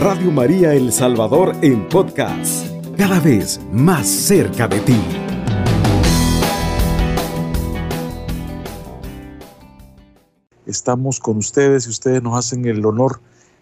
Radio 0.00 0.30
María 0.30 0.72
El 0.72 0.94
Salvador 0.94 1.54
en 1.60 1.86
podcast, 1.86 2.66
cada 2.96 3.20
vez 3.20 3.60
más 3.70 4.08
cerca 4.08 4.66
de 4.66 4.80
ti. 4.80 4.98
Estamos 10.64 11.20
con 11.20 11.36
ustedes 11.36 11.86
y 11.86 11.90
ustedes 11.90 12.22
nos 12.22 12.38
hacen 12.38 12.64
el 12.64 12.82
honor 12.86 13.20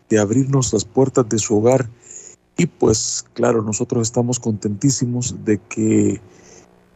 de 0.08 0.20
abrirnos 0.20 0.72
las 0.72 0.84
puertas 0.84 1.28
de 1.28 1.40
su 1.40 1.58
hogar 1.58 1.90
y 2.56 2.66
pues 2.66 3.24
claro, 3.32 3.62
nosotros 3.62 4.02
estamos 4.02 4.38
contentísimos 4.38 5.44
de 5.44 5.58
que 5.58 6.20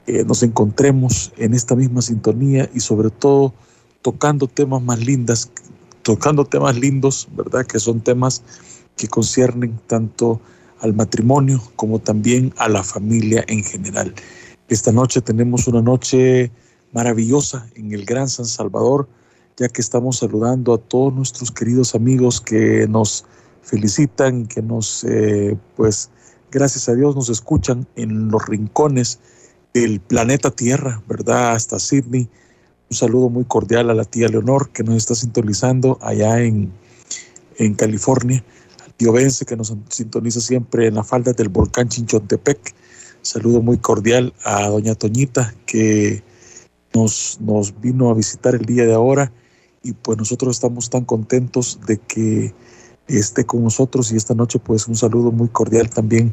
eh, 0.07 0.25
nos 0.25 0.45
encontremos 0.45 1.33
en 1.37 1.55
esta 1.55 1.75
misma 1.75 2.01
sintonía 2.03 2.71
y 2.73 2.79
sobre 2.79 3.11
todo 3.11 3.53
tocando 4.03 4.47
temas 4.47 4.81
más 4.83 5.01
lindas, 5.01 5.51
tocando 6.05 6.45
temas 6.45 6.79
lindos, 6.79 7.27
¿verdad? 7.35 7.67
Que 7.67 7.81
son 7.81 8.01
temas 8.01 8.45
que 8.97 9.09
conciernen 9.09 9.81
tanto 9.87 10.41
al 10.81 10.95
matrimonio 10.95 11.63
como 11.77 11.99
también 11.99 12.53
a 12.57 12.69
la 12.69 12.83
familia 12.83 13.45
en 13.49 13.63
general. 13.63 14.15
Esta 14.69 14.93
noche 14.93 15.21
tenemos 15.21 15.69
una 15.69 15.81
noche 15.81 16.51
maravillosa 16.93 17.67
en 17.75 17.93
el 17.93 18.05
Gran 18.05 18.29
San 18.29 18.47
Salvador, 18.47 19.09
ya 19.57 19.69
que 19.69 19.81
estamos 19.81 20.19
saludando 20.19 20.75
a 20.75 20.79
todos 20.79 21.15
nuestros 21.15 21.51
queridos 21.51 21.95
amigos 21.95 22.41
que 22.41 22.87
nos 22.89 23.25
felicitan, 23.63 24.47
que 24.47 24.61
nos, 24.61 25.05
eh, 25.05 25.57
pues, 25.77 26.11
gracias 26.51 26.89
a 26.89 26.95
Dios 26.95 27.15
nos 27.15 27.29
escuchan 27.29 27.87
en 27.97 28.29
los 28.29 28.47
rincones 28.47 29.21
del 29.73 30.01
planeta 30.01 30.51
Tierra, 30.51 31.03
¿verdad? 31.09 31.53
Hasta 31.53 31.79
Sydney. 31.79 32.29
Un 32.91 32.97
saludo 32.97 33.31
muy 33.31 33.45
cordial 33.45 33.89
a 33.89 33.95
la 33.95 34.05
tía 34.05 34.29
Leonor 34.29 34.71
que 34.71 34.83
nos 34.83 34.97
está 34.97 35.15
sintonizando 35.15 35.99
allá 36.03 36.41
en, 36.41 36.73
en 37.59 37.75
California. 37.75 38.45
Que 39.03 39.57
nos 39.57 39.75
sintoniza 39.89 40.41
siempre 40.41 40.87
en 40.87 40.95
la 40.95 41.03
falda 41.03 41.33
del 41.33 41.49
volcán 41.49 41.89
Chinchontepec. 41.89 42.73
Saludo 43.21 43.61
muy 43.61 43.79
cordial 43.79 44.33
a 44.45 44.69
doña 44.69 44.95
Toñita 44.95 45.53
que 45.67 46.23
nos, 46.95 47.39
nos 47.41 47.81
vino 47.81 48.11
a 48.11 48.15
visitar 48.15 48.55
el 48.55 48.65
día 48.65 48.87
de 48.87 48.95
ahora. 48.95 49.33
Y 49.83 49.93
pues 49.93 50.19
nosotros 50.19 50.55
estamos 50.55 50.89
tan 50.89 51.05
contentos 51.05 51.81
de 51.85 51.99
que 51.99 52.55
esté 53.09 53.45
con 53.45 53.65
nosotros. 53.65 54.13
Y 54.13 54.17
esta 54.17 54.35
noche 54.35 54.61
pues 54.61 54.87
un 54.87 54.95
saludo 54.95 55.33
muy 55.33 55.49
cordial 55.49 55.91
también 55.91 56.33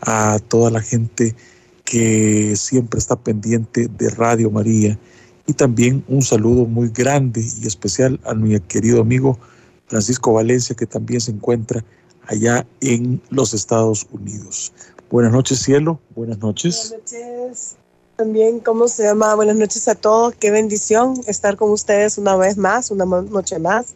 a 0.00 0.40
toda 0.48 0.72
la 0.72 0.80
gente 0.80 1.36
que 1.84 2.56
siempre 2.56 2.98
está 2.98 3.14
pendiente 3.14 3.86
de 3.86 4.10
Radio 4.10 4.50
María. 4.50 4.98
Y 5.46 5.52
también 5.52 6.04
un 6.08 6.22
saludo 6.22 6.66
muy 6.66 6.88
grande 6.88 7.46
y 7.62 7.64
especial 7.64 8.18
a 8.24 8.34
mi 8.34 8.58
querido 8.58 9.00
amigo 9.00 9.38
Francisco 9.86 10.32
Valencia 10.32 10.74
que 10.74 10.86
también 10.86 11.20
se 11.20 11.30
encuentra 11.30 11.84
allá 12.28 12.66
en 12.80 13.20
los 13.30 13.52
Estados 13.54 14.06
Unidos. 14.12 14.72
Buenas 15.10 15.32
noches 15.32 15.60
cielo, 15.60 15.98
buenas 16.14 16.38
noches. 16.38 16.90
Buenas 16.90 17.12
noches. 17.12 17.76
También, 18.18 18.58
¿cómo 18.58 18.88
se 18.88 19.04
llama? 19.04 19.32
Buenas 19.36 19.54
noches 19.54 19.86
a 19.86 19.94
todos. 19.94 20.34
Qué 20.34 20.50
bendición 20.50 21.14
estar 21.28 21.56
con 21.56 21.70
ustedes 21.70 22.18
una 22.18 22.36
vez 22.36 22.56
más, 22.56 22.90
una 22.90 23.04
noche 23.04 23.60
más, 23.60 23.94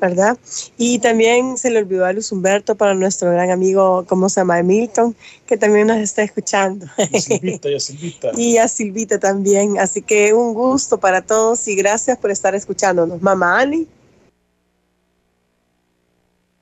¿verdad? 0.00 0.38
Y 0.78 1.00
también 1.00 1.58
se 1.58 1.70
le 1.70 1.80
olvidó 1.80 2.06
a 2.06 2.12
Luz 2.12 2.30
Humberto 2.30 2.76
para 2.76 2.94
nuestro 2.94 3.32
gran 3.32 3.50
amigo, 3.50 4.04
¿cómo 4.08 4.28
se 4.28 4.40
llama? 4.40 4.62
Milton, 4.62 5.16
que 5.44 5.56
también 5.56 5.88
nos 5.88 5.98
está 5.98 6.22
escuchando. 6.22 6.86
Y 6.98 7.16
a 7.16 7.20
Silvita, 7.20 7.68
y 7.68 7.74
a 7.74 7.80
Silvita. 7.80 8.30
y 8.36 8.56
a 8.58 8.68
Silvita 8.68 9.18
también. 9.18 9.76
Así 9.80 10.02
que 10.02 10.32
un 10.32 10.54
gusto 10.54 11.00
para 11.00 11.22
todos 11.22 11.66
y 11.66 11.74
gracias 11.74 12.16
por 12.16 12.30
estar 12.30 12.54
escuchándonos. 12.54 13.20
Mamá 13.20 13.58
Ani. 13.58 13.88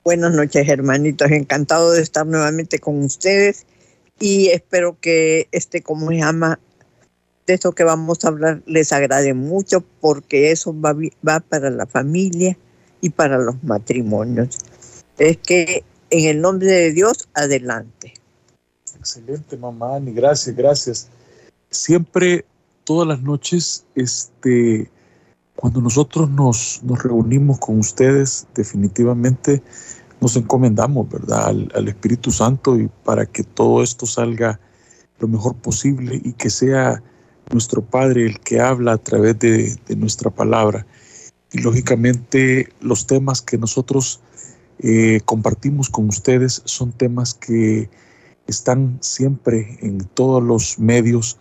Buenas 0.05 0.33
noches, 0.33 0.69
hermanitos. 0.69 1.31
Encantado 1.31 1.93
de 1.93 2.03
estar 2.03 2.27
nuevamente 2.27 2.79
con 2.79 3.03
ustedes 3.05 3.67
y 4.19 4.49
espero 4.49 4.99
que 5.01 5.49
este, 5.53 5.83
¿cómo 5.83 6.09
se 6.11 6.17
llama? 6.17 6.59
de 7.47 7.55
esto 7.55 7.73
que 7.73 7.85
vamos 7.85 8.25
a 8.25 8.29
hablar 8.29 8.63
les 8.67 8.93
agrade 8.93 9.35
mucho 9.35 9.85
porque 10.01 10.53
eso 10.53 10.79
va, 10.79 10.95
va 11.27 11.41
para 11.41 11.71
la 11.71 11.87
familia 11.87 12.57
y 13.01 13.11
para 13.11 13.39
los 13.39 13.63
matrimonios. 13.65 14.59
Es 15.19 15.39
que 15.39 15.85
en 16.11 16.29
el 16.29 16.41
nombre 16.41 16.69
de 16.69 16.93
Dios, 16.93 17.29
adelante. 17.35 18.15
Excelente, 18.99 19.57
mamá 19.57 19.97
Ani, 19.97 20.13
gracias, 20.13 20.55
gracias. 20.55 21.09
Siempre, 21.71 22.45
todas 22.85 23.09
las 23.09 23.23
noches, 23.23 23.85
este, 23.95 24.89
cuando 25.57 25.81
nosotros 25.81 26.31
nos, 26.31 26.81
nos 26.83 27.03
reunimos 27.03 27.59
con 27.59 27.79
ustedes, 27.79 28.47
definitivamente 28.55 29.63
nos 30.21 30.37
encomendamos, 30.37 31.09
¿verdad?, 31.09 31.49
al, 31.49 31.89
Espíritu 31.89 32.31
Santo 32.31 32.79
y 32.79 32.89
para 33.05 33.27
que 33.27 33.43
todo 33.43 33.83
esto 33.83 34.07
salga 34.07 34.61
lo 35.19 35.29
mejor 35.29 35.57
posible 35.57 36.21
y 36.23 36.33
que 36.33 36.49
sea 36.49 37.03
nuestro 37.51 37.83
Padre 37.83 38.27
el 38.27 38.39
que 38.41 38.61
habla 38.61 38.93
a 38.93 38.99
través 38.99 39.39
de, 39.41 39.79
nuestra 39.97 40.31
palabra. 40.31 40.87
Y 41.53 41.59
lógicamente 41.59 42.69
los 42.81 43.07
temas 43.07 43.43
que 43.43 43.59
nosotros 43.59 44.21
eh, 44.79 45.21
compartimos 45.25 45.91
con 45.91 46.09
ustedes 46.09 46.63
son 46.65 46.93
temas 46.93 47.35
que 47.35 47.91
están 48.47 48.99
siempre 49.01 49.79
en 49.83 50.05
todos 50.05 50.43
los 50.43 50.79
medios 50.79 51.39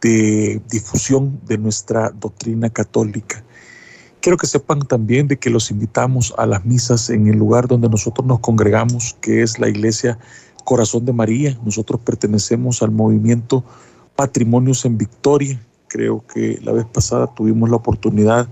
de 0.00 0.60
difusión 0.70 1.40
de 1.46 1.58
nuestra 1.58 2.10
doctrina 2.10 2.70
católica. 2.70 3.42
Quiero 4.20 4.36
que 4.36 4.46
sepan 4.46 4.80
también 4.80 5.28
de 5.28 5.38
que 5.38 5.50
los 5.50 5.70
invitamos 5.70 6.34
a 6.38 6.46
las 6.46 6.64
misas 6.64 7.10
en 7.10 7.26
el 7.28 7.36
lugar 7.36 7.68
donde 7.68 7.88
nosotros 7.88 8.26
nos 8.26 8.40
congregamos, 8.40 9.16
que 9.20 9.42
es 9.42 9.58
la 9.58 9.68
iglesia 9.68 10.18
Corazón 10.64 11.04
de 11.04 11.12
María. 11.12 11.58
Nosotros 11.64 12.00
pertenecemos 12.00 12.82
al 12.82 12.90
movimiento 12.90 13.64
Patrimonios 14.16 14.84
en 14.84 14.98
Victoria. 14.98 15.60
Creo 15.86 16.24
que 16.26 16.58
la 16.62 16.72
vez 16.72 16.84
pasada 16.86 17.32
tuvimos 17.34 17.70
la 17.70 17.76
oportunidad, 17.76 18.48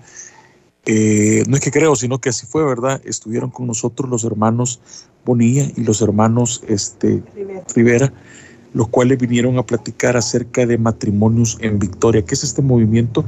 eh, 0.86 1.42
no 1.48 1.56
es 1.56 1.60
que 1.60 1.72
creo, 1.72 1.96
sino 1.96 2.20
que 2.20 2.28
así 2.28 2.46
fue, 2.46 2.64
¿verdad? 2.64 3.02
Estuvieron 3.04 3.50
con 3.50 3.66
nosotros 3.66 4.08
los 4.08 4.22
hermanos 4.22 4.80
Bonilla 5.24 5.66
y 5.76 5.82
los 5.82 6.00
hermanos 6.00 6.62
este, 6.68 7.24
Rivera. 7.74 8.12
Los 8.76 8.88
cuales 8.88 9.16
vinieron 9.16 9.56
a 9.56 9.64
platicar 9.64 10.18
acerca 10.18 10.66
de 10.66 10.76
matrimonios 10.76 11.56
en 11.62 11.78
Victoria. 11.78 12.22
¿Qué 12.26 12.34
es 12.34 12.44
este 12.44 12.60
movimiento? 12.60 13.24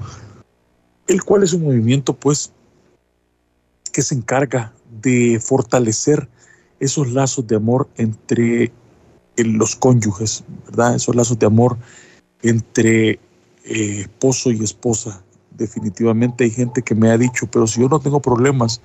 El 1.06 1.24
cual 1.24 1.42
es 1.42 1.54
un 1.54 1.62
movimiento, 1.62 2.12
pues, 2.12 2.52
que 3.90 4.02
se 4.02 4.14
encarga 4.14 4.74
de 5.00 5.40
fortalecer 5.42 6.28
esos 6.80 7.10
lazos 7.12 7.46
de 7.46 7.56
amor 7.56 7.88
entre 7.96 8.72
los 9.38 9.74
cónyuges, 9.74 10.44
¿verdad? 10.66 10.96
Esos 10.96 11.16
lazos 11.16 11.38
de 11.38 11.46
amor 11.46 11.78
entre 12.42 13.12
eh, 13.12 14.00
esposo 14.00 14.50
y 14.50 14.62
esposa. 14.62 15.22
Definitivamente 15.56 16.44
hay 16.44 16.50
gente 16.50 16.82
que 16.82 16.94
me 16.94 17.10
ha 17.10 17.16
dicho, 17.16 17.46
pero 17.50 17.66
si 17.66 17.80
yo 17.80 17.88
no 17.88 18.00
tengo 18.00 18.20
problemas 18.20 18.82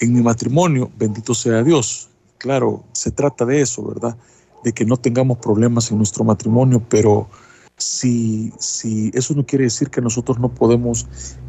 en 0.00 0.12
mi 0.12 0.22
matrimonio, 0.22 0.90
bendito 0.98 1.34
sea 1.34 1.62
Dios. 1.62 2.08
Claro, 2.38 2.82
se 2.90 3.12
trata 3.12 3.44
de 3.44 3.60
eso, 3.60 3.86
¿verdad? 3.86 4.16
De 4.64 4.72
que 4.72 4.84
no 4.84 4.96
tengamos 4.96 5.38
problemas 5.38 5.92
en 5.92 5.98
nuestro 5.98 6.24
matrimonio, 6.24 6.82
pero 6.88 7.28
si, 7.76 8.52
si 8.58 9.12
eso 9.14 9.34
no 9.34 9.46
quiere 9.46 9.64
decir 9.64 9.90
que 9.90 10.00
nosotros 10.00 10.40
no 10.40 10.48
podemos 10.48 11.06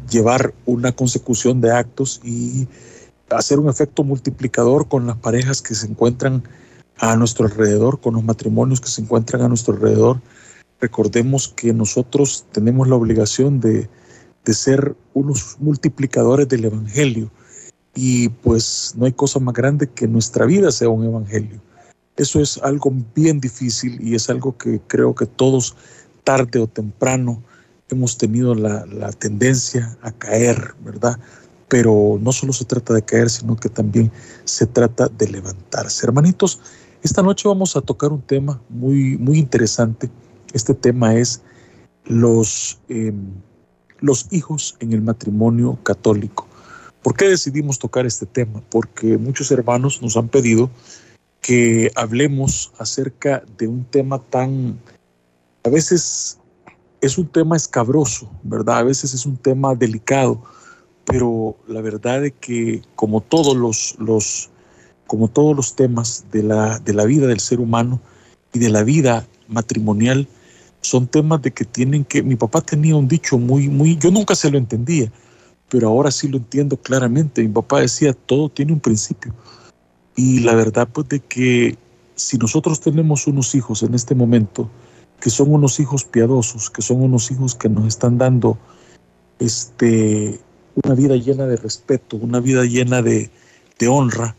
llevar 0.08 0.54
una 0.66 0.92
consecución 0.92 1.60
de 1.60 1.72
actos 1.72 2.20
y 2.22 2.68
hacer 3.30 3.58
un 3.58 3.68
efecto 3.68 4.04
multiplicador 4.04 4.86
con 4.86 5.08
las 5.08 5.16
parejas 5.16 5.60
que 5.60 5.74
se 5.74 5.88
encuentran 5.88 6.44
a 6.98 7.16
nuestro 7.16 7.46
alrededor, 7.46 8.00
con 8.00 8.14
los 8.14 8.22
matrimonios 8.22 8.80
que 8.80 8.88
se 8.88 9.02
encuentran 9.02 9.42
a 9.42 9.48
nuestro 9.48 9.74
alrededor, 9.74 10.20
Recordemos 10.80 11.48
que 11.48 11.72
nosotros 11.72 12.44
tenemos 12.52 12.86
la 12.88 12.96
obligación 12.96 13.60
de, 13.60 13.88
ser 14.44 14.94
unos 15.12 15.56
multiplicadores 15.58 16.48
del 16.48 16.66
Evangelio 16.66 17.32
y 17.96 18.28
pues 18.28 18.94
no 18.96 19.06
hay 19.06 19.12
cosa 19.12 19.40
más 19.40 19.54
grande 19.54 19.88
que 19.88 20.06
nuestra 20.06 20.46
vida 20.46 20.70
sea 20.70 20.88
un 20.88 21.04
Evangelio. 21.04 21.60
Eso 22.16 22.40
es 22.40 22.58
algo 22.58 22.92
bien 23.14 23.40
difícil 23.40 24.00
y 24.00 24.14
es 24.14 24.30
algo 24.30 24.56
que 24.56 24.80
creo 24.86 25.14
que 25.14 25.26
todos 25.26 25.76
tarde 26.24 26.58
o 26.58 26.66
temprano 26.66 27.42
hemos 27.88 28.16
tenido 28.18 28.54
la, 28.54 29.12
tendencia 29.12 29.96
a 30.02 30.10
caer, 30.10 30.74
¿verdad? 30.84 31.18
Pero 31.68 32.18
no 32.20 32.32
solo 32.32 32.52
se 32.52 32.64
trata 32.64 32.94
de 32.94 33.02
caer, 33.02 33.30
sino 33.30 33.56
que 33.56 33.68
también 33.68 34.10
se 34.44 34.66
trata 34.66 35.08
de 35.08 35.28
levantarse. 35.28 36.06
Hermanitos, 36.06 36.60
esta 37.02 37.22
noche 37.22 37.48
vamos 37.48 37.76
a 37.76 37.80
tocar 37.80 38.12
un 38.12 38.22
tema 38.22 38.60
muy, 38.68 39.16
muy 39.18 39.38
interesante 39.38 40.10
este 40.56 40.74
tema 40.74 41.14
es 41.14 41.42
los, 42.04 42.78
em, 42.88 43.34
los 44.00 44.26
hijos 44.30 44.76
en 44.80 44.92
el 44.92 45.02
matrimonio 45.02 45.78
católico. 45.82 46.46
¿Por 47.02 47.14
qué 47.14 47.28
decidimos 47.28 47.78
tocar 47.78 48.06
este 48.06 48.26
tema? 48.26 48.62
Porque 48.70 49.18
muchos 49.18 49.50
hermanos 49.50 50.00
nos 50.02 50.16
han 50.16 50.28
pedido 50.28 50.70
que 51.40 51.90
hablemos 51.94 52.72
acerca 52.78 53.42
de 53.56 53.68
un 53.68 53.84
tema 53.84 54.20
tan, 54.20 54.78
a 55.64 55.68
veces 55.68 56.38
es 57.00 57.18
un 57.18 57.28
tema 57.28 57.56
escabroso, 57.56 58.28
¿verdad? 58.42 58.78
A 58.78 58.82
veces 58.82 59.14
es 59.14 59.26
un 59.26 59.36
tema 59.36 59.74
delicado, 59.74 60.42
pero 61.04 61.56
la 61.68 61.80
verdad 61.80 62.24
es 62.24 62.34
que 62.40 62.82
como 62.96 63.20
todos 63.20 63.56
los, 63.56 63.96
los 63.98 64.50
como 65.06 65.28
todos 65.28 65.56
los 65.56 65.76
temas 65.76 66.24
de 66.32 66.42
la, 66.42 66.78
de 66.80 66.92
la 66.92 67.04
vida 67.04 67.26
del 67.26 67.40
ser 67.40 67.60
humano 67.60 68.00
y 68.52 68.58
de 68.58 68.70
la 68.70 68.82
vida 68.82 69.26
matrimonial, 69.48 70.26
son 70.80 71.06
temas 71.06 71.42
de 71.42 71.52
que 71.52 71.64
tienen 71.64 72.04
que, 72.04 72.22
mi 72.22 72.36
papá 72.36 72.60
tenía 72.60 72.96
un 72.96 73.08
dicho 73.08 73.38
muy, 73.38 73.68
muy, 73.68 73.96
yo 73.96 74.10
nunca 74.10 74.34
se 74.34 74.50
lo 74.50 74.58
entendía, 74.58 75.10
pero 75.68 75.88
ahora 75.88 76.10
sí 76.10 76.28
lo 76.28 76.38
entiendo 76.38 76.76
claramente. 76.76 77.42
Mi 77.42 77.52
papá 77.52 77.80
decía, 77.80 78.12
todo 78.12 78.48
tiene 78.48 78.72
un 78.72 78.80
principio. 78.80 79.34
Y 80.16 80.40
la 80.40 80.54
verdad 80.54 80.88
pues 80.92 81.08
de 81.08 81.20
que 81.20 81.76
si 82.14 82.38
nosotros 82.38 82.80
tenemos 82.80 83.26
unos 83.26 83.54
hijos 83.54 83.82
en 83.82 83.94
este 83.94 84.14
momento, 84.14 84.70
que 85.20 85.30
son 85.30 85.52
unos 85.52 85.78
hijos 85.78 86.04
piadosos, 86.04 86.70
que 86.70 86.82
son 86.82 87.02
unos 87.02 87.30
hijos 87.30 87.54
que 87.54 87.68
nos 87.68 87.86
están 87.86 88.18
dando 88.18 88.58
este, 89.38 90.40
una 90.82 90.94
vida 90.94 91.16
llena 91.16 91.46
de 91.46 91.56
respeto, 91.56 92.16
una 92.16 92.40
vida 92.40 92.64
llena 92.64 93.02
de, 93.02 93.30
de 93.78 93.88
honra, 93.88 94.34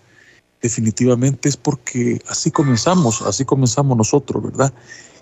definitivamente 0.62 1.50
es 1.50 1.58
porque 1.58 2.20
así 2.28 2.52
comenzamos, 2.52 3.22
así 3.22 3.46
comenzamos 3.46 3.98
nosotros, 3.98 4.44
¿verdad? 4.44 4.74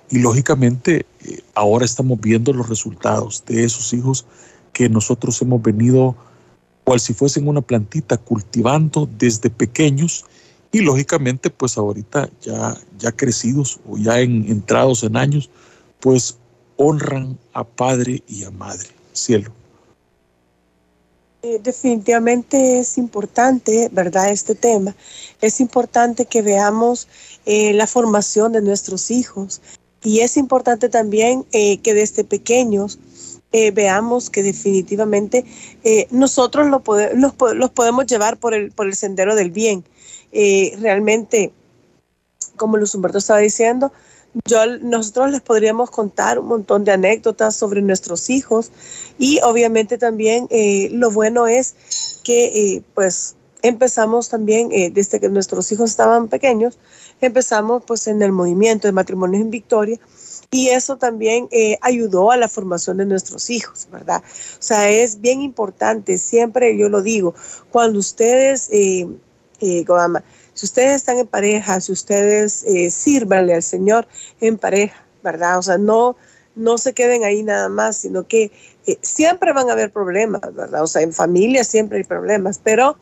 Y 0.09 0.19
lógicamente 0.19 1.05
eh, 1.23 1.41
ahora 1.55 1.85
estamos 1.85 2.19
viendo 2.19 2.53
los 2.53 2.69
resultados 2.69 3.43
de 3.45 3.63
esos 3.63 3.93
hijos 3.93 4.25
que 4.71 4.87
nosotros 4.89 5.41
hemos 5.41 5.61
venido, 5.61 6.15
cual 6.83 6.99
si 6.99 7.13
fuesen 7.13 7.47
una 7.47 7.61
plantita, 7.61 8.17
cultivando 8.17 9.09
desde 9.17 9.49
pequeños 9.49 10.25
y 10.75 10.81
lógicamente 10.81 11.49
pues 11.49 11.77
ahorita 11.77 12.29
ya, 12.41 12.77
ya 12.99 13.13
crecidos 13.13 13.79
o 13.89 13.97
ya 13.97 14.19
en, 14.19 14.45
entrados 14.49 15.03
en 15.03 15.15
años, 15.15 15.49
pues 16.01 16.37
honran 16.75 17.39
a 17.53 17.63
padre 17.63 18.21
y 18.27 18.43
a 18.43 18.51
madre, 18.51 18.89
cielo. 19.13 19.53
Eh, 21.43 21.61
definitivamente 21.63 22.79
es 22.79 22.97
importante, 22.97 23.87
¿verdad? 23.93 24.31
Este 24.31 24.53
tema. 24.53 24.93
Es 25.39 25.61
importante 25.61 26.25
que 26.25 26.41
veamos 26.41 27.07
eh, 27.45 27.73
la 27.73 27.87
formación 27.87 28.51
de 28.51 28.61
nuestros 28.61 29.11
hijos 29.11 29.61
y 30.03 30.19
es 30.19 30.35
importante 30.35 30.89
también 30.89 31.45
eh, 31.53 31.77
que 31.77 31.93
desde 31.93 32.25
pequeños 32.25 32.99
veamos 33.73 34.29
que 34.29 34.43
definitivamente 34.43 35.45
nosotros 36.11 36.67
lo 36.67 36.83
los, 37.13 37.71
podemos 37.71 38.05
llevar 38.05 38.37
por 38.37 38.53
el, 38.53 38.73
por 38.73 38.85
el 38.85 38.97
sendero 38.97 39.33
del 39.33 39.49
bien. 39.49 39.85
Realmente, 40.79 41.51
como 42.57 42.77
Luz 42.77 42.93
Humberto 42.93 43.19
estaba 43.19 43.39
diciendo, 43.39 43.91
yo, 44.43 44.65
nosotros 44.81 45.31
les 45.31 45.41
podríamos 45.41 45.89
contar 45.89 46.39
un 46.39 46.47
montón 46.47 46.83
de 46.83 46.91
anécdotas 46.91 47.55
sobre 47.55 47.81
nuestros 47.81 48.29
hijos 48.29 48.71
y 49.17 49.39
obviamente 49.43 49.97
también 49.97 50.47
eh, 50.49 50.89
lo 50.91 51.09
bueno 51.09 51.47
es 51.47 51.75
que 52.23 52.45
eh, 52.45 52.83
pues 52.93 53.35
empezamos 53.61 54.27
también 54.27 54.71
eh, 54.73 54.91
desde 54.91 55.21
que 55.21 55.29
nuestros 55.29 55.71
hijos 55.71 55.89
estaban 55.89 56.27
pequeños, 56.27 56.77
empezamos 57.21 57.83
pues 57.87 58.07
en 58.07 58.21
el 58.21 58.33
movimiento 58.33 58.89
de 58.89 58.91
matrimonios 58.91 59.41
en 59.41 59.51
Victoria 59.51 59.99
y 60.51 60.67
eso 60.67 60.97
también 60.97 61.49
ayudó 61.81 62.31
a 62.31 62.37
la 62.37 62.47
formación 62.47 62.97
de 62.97 63.05
nuestros 63.05 63.49
hijos, 63.49 63.87
¿verdad? 63.91 64.21
O 64.23 64.61
sea, 64.61 64.89
es 64.89 65.19
bien 65.19 65.41
importante, 65.41 66.17
siempre 66.17 66.77
yo 66.77 66.87
lo 66.87 67.01
digo, 67.01 67.33
cuando 67.71 67.99
ustedes, 67.99 68.69
eh, 69.61 69.85
si 70.53 70.65
ustedes 70.65 70.95
están 70.95 71.17
en 71.17 71.27
pareja, 71.27 71.81
si 71.81 71.91
ustedes 71.91 72.63
eh, 72.63 72.89
sírvanle 72.89 73.55
al 73.55 73.63
Señor 73.63 74.07
en 74.41 74.57
pareja, 74.57 75.05
¿verdad? 75.23 75.57
O 75.57 75.61
sea, 75.61 75.77
no, 75.77 76.15
no 76.55 76.77
se 76.77 76.93
queden 76.93 77.23
ahí 77.23 77.43
nada 77.43 77.69
más, 77.69 77.97
sino 77.97 78.27
que 78.27 78.51
eh, 78.87 78.97
siempre 79.01 79.51
van 79.53 79.69
a 79.69 79.73
haber 79.73 79.91
problemas, 79.91 80.41
¿verdad? 80.53 80.83
O 80.83 80.87
sea, 80.87 81.01
en 81.01 81.13
familia 81.13 81.63
siempre 81.63 81.97
hay 81.99 82.03
problemas, 82.03 82.59
pero 82.63 82.97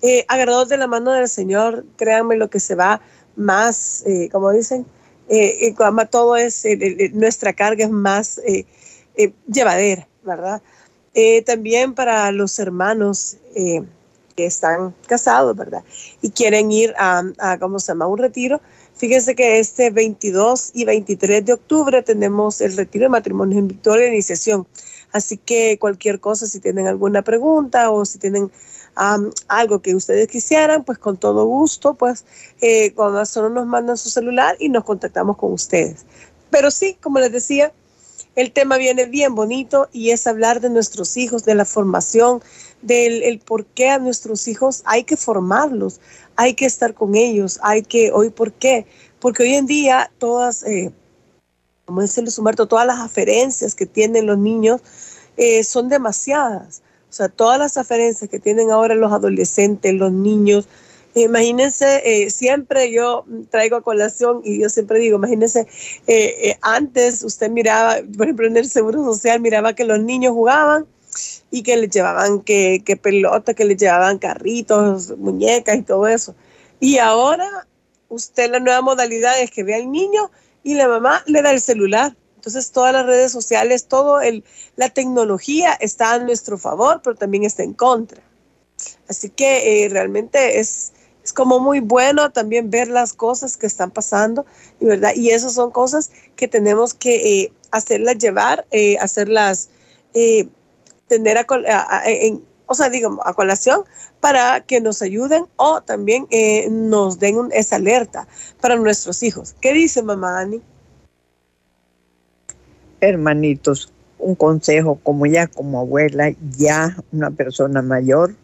eh, 0.00 0.24
agarrados 0.28 0.68
de 0.68 0.76
la 0.76 0.86
mano 0.86 1.10
del 1.10 1.28
Señor, 1.28 1.84
créanme 1.96 2.36
lo 2.36 2.50
que 2.50 2.60
se 2.60 2.76
va 2.76 3.00
más, 3.34 4.04
eh, 4.06 4.28
como 4.30 4.52
dicen, 4.52 4.86
eh, 5.28 5.74
todo 6.10 6.36
es, 6.36 6.64
nuestra 7.12 7.52
carga 7.52 7.84
es 7.84 7.90
más 7.90 8.40
llevadera, 9.46 10.08
¿verdad? 10.22 10.62
también 11.44 11.94
para 11.94 12.30
los 12.30 12.60
hermanos, 12.60 13.38
que 14.38 14.46
están 14.46 14.94
casados, 15.08 15.56
¿verdad? 15.56 15.82
Y 16.22 16.30
quieren 16.30 16.70
ir 16.70 16.94
a, 16.96 17.24
¿cómo 17.58 17.80
se 17.80 17.88
llama?, 17.88 18.06
un 18.06 18.18
retiro. 18.18 18.60
Fíjense 18.94 19.34
que 19.34 19.58
este 19.58 19.90
22 19.90 20.70
y 20.74 20.84
23 20.84 21.44
de 21.44 21.54
octubre 21.54 22.04
tenemos 22.04 22.60
el 22.60 22.76
retiro 22.76 23.06
de 23.06 23.08
matrimonio 23.08 23.58
en 23.58 23.66
Victoria 23.66 24.06
iniciación. 24.06 24.64
Así 25.10 25.38
que 25.38 25.76
cualquier 25.80 26.20
cosa, 26.20 26.46
si 26.46 26.60
tienen 26.60 26.86
alguna 26.86 27.22
pregunta 27.22 27.90
o 27.90 28.04
si 28.04 28.20
tienen 28.20 28.52
algo 29.48 29.82
que 29.82 29.96
ustedes 29.96 30.28
quisieran, 30.28 30.84
pues 30.84 30.98
con 30.98 31.16
todo 31.16 31.44
gusto, 31.44 31.94
pues 31.94 32.24
eh, 32.60 32.92
cuando 32.94 33.26
solo 33.26 33.50
nos 33.50 33.66
mandan 33.66 33.96
su 33.96 34.08
celular 34.08 34.54
y 34.60 34.68
nos 34.68 34.84
contactamos 34.84 35.36
con 35.36 35.52
ustedes. 35.52 36.06
Pero 36.50 36.70
sí, 36.70 36.96
como 37.02 37.18
les 37.18 37.32
decía, 37.32 37.72
el 38.38 38.52
tema 38.52 38.76
viene 38.76 39.06
bien 39.06 39.34
bonito 39.34 39.88
y 39.92 40.10
es 40.10 40.28
hablar 40.28 40.60
de 40.60 40.70
nuestros 40.70 41.16
hijos, 41.16 41.44
de 41.44 41.56
la 41.56 41.64
formación, 41.64 42.40
del 42.82 43.24
el 43.24 43.40
por 43.40 43.66
qué 43.66 43.88
a 43.88 43.98
nuestros 43.98 44.46
hijos 44.46 44.82
hay 44.84 45.02
que 45.02 45.16
formarlos, 45.16 46.00
hay 46.36 46.54
que 46.54 46.64
estar 46.64 46.94
con 46.94 47.16
ellos, 47.16 47.58
hay 47.64 47.82
que, 47.82 48.12
hoy, 48.12 48.30
¿por 48.30 48.52
qué? 48.52 48.86
Porque 49.18 49.42
hoy 49.42 49.54
en 49.54 49.66
día 49.66 50.12
todas, 50.18 50.62
eh, 50.62 50.92
como 51.84 52.00
dice 52.00 52.22
Luis 52.22 52.38
Humberto, 52.38 52.68
todas 52.68 52.86
las 52.86 53.00
aferencias 53.00 53.74
que 53.74 53.86
tienen 53.86 54.26
los 54.26 54.38
niños 54.38 54.82
eh, 55.36 55.64
son 55.64 55.88
demasiadas. 55.88 56.82
O 57.10 57.12
sea, 57.12 57.28
todas 57.28 57.58
las 57.58 57.76
aferencias 57.76 58.30
que 58.30 58.38
tienen 58.38 58.70
ahora 58.70 58.94
los 58.94 59.12
adolescentes, 59.12 59.92
los 59.94 60.12
niños, 60.12 60.68
imagínense, 61.14 62.02
eh, 62.04 62.30
siempre 62.30 62.92
yo 62.92 63.24
traigo 63.50 63.76
a 63.76 63.82
colación 63.82 64.40
y 64.44 64.60
yo 64.60 64.68
siempre 64.68 64.98
digo, 64.98 65.16
imagínense, 65.16 65.66
antes 66.62 67.22
usted 67.24 67.50
miraba, 67.50 67.96
por 68.16 68.26
ejemplo, 68.26 68.46
en 68.46 68.56
el 68.56 68.68
Seguro 68.68 69.02
Social, 69.04 69.40
miraba 69.40 69.74
que 69.74 69.84
los 69.84 70.00
niños 70.00 70.32
jugaban 70.32 70.86
y 71.50 71.62
que 71.62 71.76
le 71.76 71.88
llevaban 71.88 72.40
que, 72.40 72.82
que 72.84 72.96
pelota, 72.96 73.54
que 73.54 73.64
le 73.64 73.76
llevaban 73.76 74.18
carritos, 74.18 75.16
muñecas 75.16 75.76
y 75.76 75.82
todo 75.82 76.06
eso. 76.06 76.34
Y 76.80 76.98
ahora 76.98 77.66
usted 78.08 78.50
la 78.50 78.60
nueva 78.60 78.80
modalidad 78.82 79.40
es 79.40 79.50
que 79.50 79.62
ve 79.62 79.74
al 79.74 79.90
niño 79.90 80.30
y 80.62 80.74
la 80.74 80.88
mamá 80.88 81.22
le 81.26 81.42
da 81.42 81.50
el 81.50 81.60
celular. 81.60 82.16
Entonces 82.36 82.70
todas 82.70 82.92
las 82.92 83.06
redes 83.06 83.32
sociales, 83.32 83.86
todo 83.86 84.20
el, 84.20 84.44
la 84.76 84.88
tecnología 84.90 85.72
está 85.74 86.14
a 86.14 86.18
nuestro 86.18 86.56
favor, 86.56 87.00
pero 87.02 87.16
también 87.16 87.44
está 87.44 87.62
en 87.62 87.74
contra. 87.74 88.22
Así 89.08 89.30
que 89.30 89.84
eh, 89.84 89.88
realmente 89.88 90.60
es, 90.60 90.92
es 91.28 91.34
como 91.34 91.60
muy 91.60 91.80
bueno 91.80 92.30
también 92.30 92.70
ver 92.70 92.88
las 92.88 93.12
cosas 93.12 93.58
que 93.58 93.66
están 93.66 93.90
pasando, 93.90 94.46
y 94.80 94.86
verdad, 94.86 95.12
y 95.14 95.28
esas 95.28 95.52
son 95.52 95.70
cosas 95.70 96.10
que 96.36 96.48
tenemos 96.48 96.94
que 96.94 97.42
eh, 97.42 97.52
hacerlas 97.70 98.16
llevar, 98.16 98.66
eh, 98.70 98.96
hacerlas 98.98 99.68
tener 101.06 101.36
a, 101.36 102.02
en, 102.06 102.42
o 102.64 102.74
sea, 102.74 102.88
digo, 102.88 103.20
a 103.26 103.34
colación 103.34 103.82
para 104.20 104.62
que 104.62 104.80
nos 104.80 105.02
ayuden 105.02 105.44
o 105.56 105.82
también 105.82 106.26
eh, 106.30 106.66
nos 106.70 107.18
den 107.18 107.36
esa 107.52 107.76
alerta 107.76 108.26
para 108.62 108.76
nuestros 108.76 109.22
hijos. 109.22 109.54
¿Qué 109.60 109.74
dice 109.74 110.02
mamá 110.02 110.40
Ani? 110.40 110.62
Hermanitos, 113.02 113.92
un 114.18 114.34
consejo 114.34 114.98
como 115.02 115.26
ya 115.26 115.46
como 115.46 115.80
abuela, 115.80 116.30
ya 116.56 116.96
una 117.12 117.30
persona 117.30 117.82
mayor, 117.82 118.34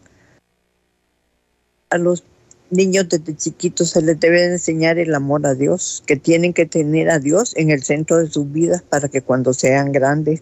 a 1.89 1.97
los 1.97 2.23
niños 2.69 3.07
desde 3.09 3.35
chiquitos 3.35 3.91
se 3.91 4.01
les 4.01 4.19
debe 4.19 4.43
enseñar 4.43 4.97
el 4.97 5.13
amor 5.13 5.45
a 5.45 5.53
Dios, 5.53 6.03
que 6.05 6.15
tienen 6.15 6.53
que 6.53 6.65
tener 6.65 7.09
a 7.09 7.19
Dios 7.19 7.53
en 7.55 7.71
el 7.71 7.83
centro 7.83 8.17
de 8.17 8.29
sus 8.29 8.51
vidas 8.51 8.81
para 8.81 9.07
que 9.09 9.21
cuando 9.21 9.53
sean 9.53 9.91
grandes 9.91 10.41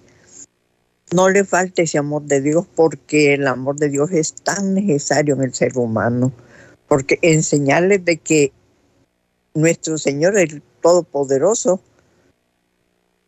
no 1.14 1.30
le 1.30 1.46
falte 1.46 1.84
ese 1.84 1.98
amor 1.98 2.24
de 2.24 2.42
Dios 2.42 2.66
porque 2.76 3.36
el 3.36 3.48
amor 3.48 3.76
de 3.78 3.90
Dios 3.90 4.12
es 4.12 4.34
tan 4.34 4.74
necesario 4.74 5.36
en 5.36 5.44
el 5.44 5.54
ser 5.54 5.78
humano, 5.78 6.32
porque 6.88 7.20
enseñarles 7.22 8.04
de 8.04 8.18
que 8.18 8.52
nuestro 9.54 9.98
Señor 9.98 10.38
es 10.38 10.62
Todopoderoso 10.82 11.80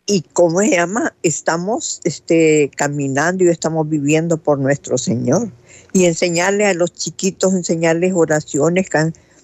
y 0.08 0.22
como 0.22 0.60
se 0.62 0.72
llama, 0.72 1.16
estamos 1.24 2.02
este, 2.04 2.70
caminando 2.76 3.44
y 3.44 3.50
estamos 3.50 3.90
viviendo 3.90 4.38
por 4.38 4.60
nuestro 4.60 4.98
Señor. 4.98 5.50
Y 5.96 6.06
enseñarle 6.06 6.66
a 6.66 6.74
los 6.74 6.92
chiquitos, 6.92 7.54
enseñarles 7.54 8.12
oraciones, 8.14 8.88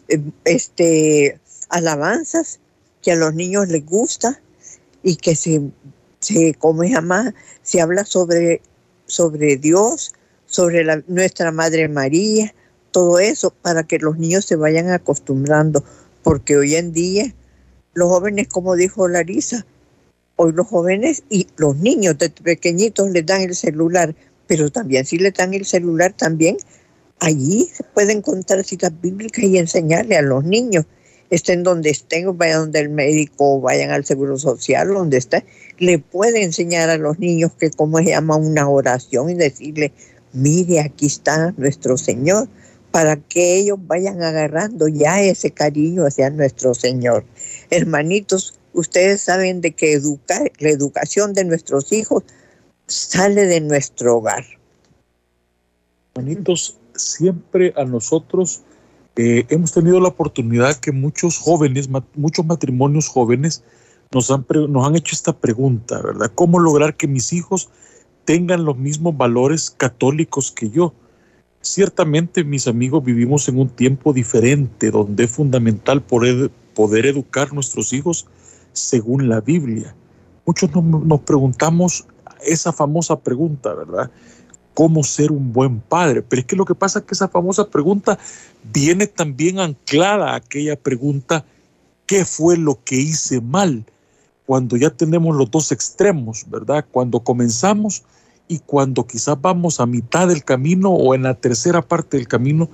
eh, 0.09 0.19
este, 0.43 1.39
alabanzas 1.69 2.59
que 3.01 3.13
a 3.13 3.15
los 3.15 3.33
niños 3.33 3.69
les 3.69 3.85
gusta 3.85 4.41
y 5.01 5.15
que 5.15 5.35
se 5.35 5.61
se, 6.21 6.53
¿cómo 6.57 6.83
se 6.83 6.89
llama? 6.89 7.33
Se 7.63 7.81
habla 7.81 8.05
sobre, 8.05 8.61
sobre 9.05 9.57
Dios, 9.57 10.13
sobre 10.45 10.85
nuestra 11.07 11.51
Madre 11.51 11.87
María, 11.89 12.53
todo 12.91 13.19
eso 13.19 13.51
para 13.61 13.83
que 13.83 13.97
los 13.99 14.17
niños 14.17 14.45
se 14.45 14.55
vayan 14.55 14.89
acostumbrando, 14.89 15.83
porque 16.23 16.57
hoy 16.57 16.75
en 16.75 16.93
día 16.93 17.33
los 17.93 18.09
jóvenes, 18.09 18.47
como 18.47 18.75
dijo 18.75 19.07
Larisa, 19.07 19.65
hoy 20.35 20.53
los 20.53 20.67
jóvenes 20.67 21.23
y 21.29 21.47
los 21.57 21.75
niños 21.77 22.17
de 22.17 22.29
pequeñitos 22.29 23.09
les 23.11 23.25
dan 23.25 23.41
el 23.41 23.55
celular, 23.55 24.15
pero 24.51 24.69
también 24.69 25.05
si 25.05 25.17
le 25.17 25.31
dan 25.31 25.53
el 25.53 25.63
celular 25.63 26.11
también 26.11 26.57
allí 27.21 27.69
se 27.73 27.85
pueden 27.85 28.17
encontrar 28.17 28.65
citas 28.65 28.91
bíblicas 29.01 29.45
y 29.45 29.57
enseñarle 29.57 30.17
a 30.17 30.21
los 30.21 30.43
niños, 30.43 30.83
estén 31.29 31.63
donde 31.63 31.89
estén, 31.89 32.37
vayan 32.37 32.63
donde 32.63 32.81
el 32.81 32.89
médico, 32.89 33.61
vayan 33.61 33.91
al 33.91 34.03
seguro 34.03 34.37
social, 34.37 34.89
donde 34.89 35.19
estén, 35.19 35.45
le 35.77 35.99
puede 35.99 36.43
enseñar 36.43 36.89
a 36.89 36.97
los 36.97 37.17
niños 37.17 37.53
que 37.57 37.71
cómo 37.71 37.99
se 37.99 38.07
llama 38.07 38.35
una 38.35 38.67
oración 38.67 39.29
y 39.29 39.35
decirle, 39.35 39.93
mire, 40.33 40.81
aquí 40.81 41.05
está 41.05 41.53
nuestro 41.55 41.95
Señor, 41.95 42.49
para 42.91 43.15
que 43.15 43.55
ellos 43.55 43.79
vayan 43.79 44.21
agarrando 44.21 44.89
ya 44.89 45.21
ese 45.21 45.51
cariño 45.51 46.05
hacia 46.05 46.29
nuestro 46.29 46.73
Señor. 46.73 47.23
Hermanitos, 47.69 48.59
ustedes 48.73 49.21
saben 49.21 49.61
de 49.61 49.71
que 49.71 49.93
educar, 49.93 50.51
la 50.59 50.71
educación 50.71 51.31
de 51.31 51.45
nuestros 51.45 51.93
hijos 51.93 52.25
sale 52.91 53.45
de 53.45 53.61
nuestro 53.61 54.17
hogar. 54.17 54.45
Hermanitos, 56.13 56.77
siempre 56.95 57.73
a 57.77 57.85
nosotros 57.85 58.61
eh, 59.15 59.45
hemos 59.49 59.71
tenido 59.71 59.99
la 59.99 60.09
oportunidad 60.09 60.75
que 60.77 60.91
muchos 60.91 61.37
jóvenes, 61.37 61.89
muchos 62.15 62.45
matrimonios 62.45 63.07
jóvenes, 63.07 63.63
nos 64.11 64.29
han, 64.29 64.45
nos 64.69 64.87
han 64.87 64.95
hecho 64.95 65.15
esta 65.15 65.33
pregunta, 65.33 66.01
¿verdad? 66.01 66.31
¿Cómo 66.35 66.59
lograr 66.59 66.97
que 66.97 67.07
mis 67.07 67.31
hijos 67.31 67.69
tengan 68.25 68.65
los 68.65 68.77
mismos 68.77 69.15
valores 69.15 69.69
católicos 69.69 70.51
que 70.51 70.69
yo? 70.69 70.93
Ciertamente, 71.61 72.43
mis 72.43 72.67
amigos, 72.67 73.05
vivimos 73.05 73.47
en 73.47 73.59
un 73.59 73.69
tiempo 73.69 74.11
diferente 74.11 74.91
donde 74.91 75.25
es 75.25 75.31
fundamental 75.31 76.01
poder, 76.01 76.49
poder 76.73 77.05
educar 77.05 77.49
a 77.51 77.53
nuestros 77.53 77.93
hijos 77.93 78.27
según 78.73 79.29
la 79.29 79.39
Biblia. 79.39 79.95
Muchos 80.45 80.71
nos 80.73 81.21
preguntamos 81.21 82.05
esa 82.43 82.71
famosa 82.73 83.19
pregunta, 83.19 83.73
¿verdad? 83.73 84.11
cómo 84.73 85.03
ser 85.03 85.31
un 85.31 85.51
buen 85.51 85.79
padre. 85.79 86.21
Pero 86.21 86.41
es 86.41 86.45
que 86.45 86.55
lo 86.55 86.65
que 86.65 86.75
pasa 86.75 86.99
es 86.99 87.05
que 87.05 87.13
esa 87.13 87.27
famosa 87.27 87.69
pregunta 87.69 88.17
viene 88.73 89.07
también 89.07 89.59
anclada 89.59 90.31
a 90.31 90.35
aquella 90.35 90.75
pregunta, 90.75 91.45
¿qué 92.05 92.25
fue 92.25 92.57
lo 92.57 92.83
que 92.83 92.95
hice 92.95 93.41
mal? 93.41 93.85
Cuando 94.45 94.77
ya 94.77 94.89
tenemos 94.89 95.35
los 95.35 95.49
dos 95.49 95.71
extremos, 95.71 96.45
¿verdad? 96.49 96.85
Cuando 96.91 97.21
comenzamos 97.21 98.03
y 98.47 98.59
cuando 98.59 99.07
quizás 99.07 99.39
vamos 99.39 99.79
a 99.79 99.85
mitad 99.85 100.27
del 100.27 100.43
camino 100.43 100.89
o 100.89 101.15
en 101.15 101.23
la 101.23 101.35
tercera 101.35 101.81
parte 101.81 102.17
del 102.17 102.27
camino, 102.27 102.69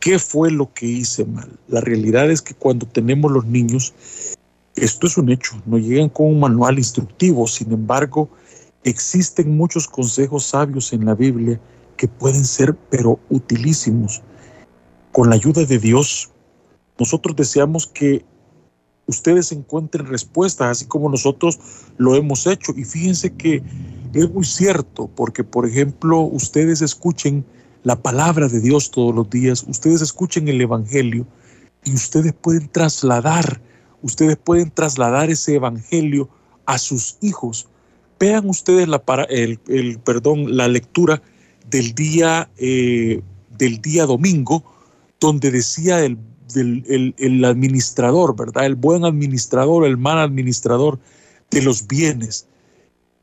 ¿qué 0.00 0.18
fue 0.18 0.50
lo 0.50 0.72
que 0.72 0.86
hice 0.86 1.24
mal? 1.24 1.50
La 1.68 1.80
realidad 1.80 2.30
es 2.30 2.42
que 2.42 2.54
cuando 2.54 2.86
tenemos 2.86 3.30
los 3.30 3.44
niños, 3.46 3.94
esto 4.74 5.06
es 5.06 5.16
un 5.18 5.30
hecho, 5.30 5.60
no 5.66 5.78
llegan 5.78 6.08
con 6.08 6.26
un 6.26 6.40
manual 6.40 6.78
instructivo, 6.78 7.46
sin 7.46 7.72
embargo, 7.72 8.30
Existen 8.84 9.56
muchos 9.56 9.86
consejos 9.86 10.44
sabios 10.44 10.92
en 10.92 11.04
la 11.04 11.14
Biblia 11.14 11.60
que 11.96 12.08
pueden 12.08 12.44
ser, 12.44 12.74
pero 12.90 13.18
utilísimos. 13.28 14.22
Con 15.12 15.28
la 15.28 15.36
ayuda 15.36 15.64
de 15.64 15.78
Dios, 15.78 16.30
nosotros 16.98 17.36
deseamos 17.36 17.86
que 17.86 18.24
ustedes 19.06 19.52
encuentren 19.52 20.06
respuestas, 20.06 20.68
así 20.68 20.86
como 20.86 21.10
nosotros 21.10 21.58
lo 21.98 22.14
hemos 22.14 22.46
hecho. 22.46 22.72
Y 22.74 22.84
fíjense 22.84 23.34
que 23.34 23.62
es 24.14 24.30
muy 24.30 24.44
cierto, 24.44 25.10
porque 25.14 25.44
por 25.44 25.66
ejemplo, 25.66 26.20
ustedes 26.20 26.80
escuchen 26.80 27.44
la 27.82 28.00
palabra 28.00 28.48
de 28.48 28.60
Dios 28.60 28.90
todos 28.90 29.14
los 29.14 29.28
días, 29.28 29.64
ustedes 29.68 30.00
escuchen 30.00 30.48
el 30.48 30.60
Evangelio 30.60 31.26
y 31.84 31.94
ustedes 31.94 32.32
pueden 32.32 32.68
trasladar, 32.68 33.60
ustedes 34.02 34.36
pueden 34.36 34.70
trasladar 34.70 35.30
ese 35.30 35.56
Evangelio 35.56 36.28
a 36.66 36.78
sus 36.78 37.18
hijos 37.20 37.68
Vean 38.20 38.50
ustedes 38.50 38.86
la, 38.86 39.02
para, 39.02 39.24
el, 39.24 39.58
perdón, 40.04 40.54
la 40.54 40.68
lectura 40.68 41.22
del 41.70 41.94
día, 41.94 42.50
eh, 42.58 43.22
del 43.56 43.80
día 43.80 44.04
domingo, 44.04 44.62
donde 45.18 45.50
decía 45.50 46.04
el, 46.04 46.18
el, 46.54 47.44
administrador, 47.46 48.36
¿verdad? 48.36 48.66
El 48.66 48.74
buen 48.74 49.06
administrador, 49.06 49.86
el 49.86 49.96
mal 49.96 50.18
administrador 50.18 50.98
de 51.50 51.62
los 51.62 51.86
bienes. 51.86 52.46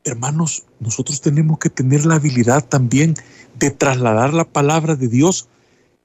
Hermanos, 0.03 0.65
nosotros 0.79 1.21
tenemos 1.21 1.59
que 1.59 1.69
tener 1.69 2.05
la 2.07 2.15
habilidad 2.15 2.65
también 2.65 3.13
de 3.59 3.69
trasladar 3.69 4.33
la 4.33 4.45
palabra 4.45 4.95
de 4.95 5.07
Dios, 5.09 5.47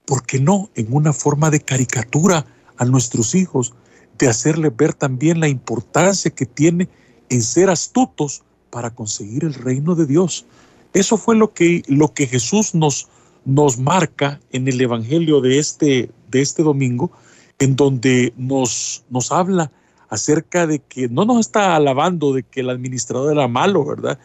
¿por 0.04 0.26
qué 0.26 0.38
no? 0.38 0.68
En 0.74 0.92
una 0.92 1.14
forma 1.14 1.50
de 1.50 1.60
caricatura 1.60 2.44
a 2.76 2.84
nuestros 2.84 3.34
hijos, 3.34 3.72
de 4.18 4.28
hacerles 4.28 4.76
ver 4.76 4.92
también 4.92 5.40
la 5.40 5.48
importancia 5.48 6.30
que 6.30 6.44
tiene 6.44 6.90
en 7.30 7.42
ser 7.42 7.70
astutos 7.70 8.42
para 8.72 8.90
conseguir 8.90 9.44
el 9.44 9.52
reino 9.52 9.94
de 9.94 10.06
Dios. 10.06 10.46
Eso 10.94 11.18
fue 11.18 11.36
lo 11.36 11.52
que, 11.52 11.82
lo 11.88 12.14
que 12.14 12.26
Jesús 12.26 12.74
nos, 12.74 13.06
nos 13.44 13.78
marca 13.78 14.40
en 14.50 14.66
el 14.66 14.80
Evangelio 14.80 15.42
de 15.42 15.58
este, 15.58 16.10
de 16.30 16.40
este 16.40 16.62
domingo, 16.62 17.12
en 17.58 17.76
donde 17.76 18.32
nos, 18.38 19.04
nos 19.10 19.30
habla 19.30 19.70
acerca 20.08 20.66
de 20.66 20.78
que 20.78 21.08
no 21.08 21.26
nos 21.26 21.40
está 21.40 21.76
alabando 21.76 22.32
de 22.32 22.44
que 22.44 22.60
el 22.60 22.70
administrador 22.70 23.32
era 23.32 23.46
malo, 23.46 23.84
¿verdad? 23.84 24.18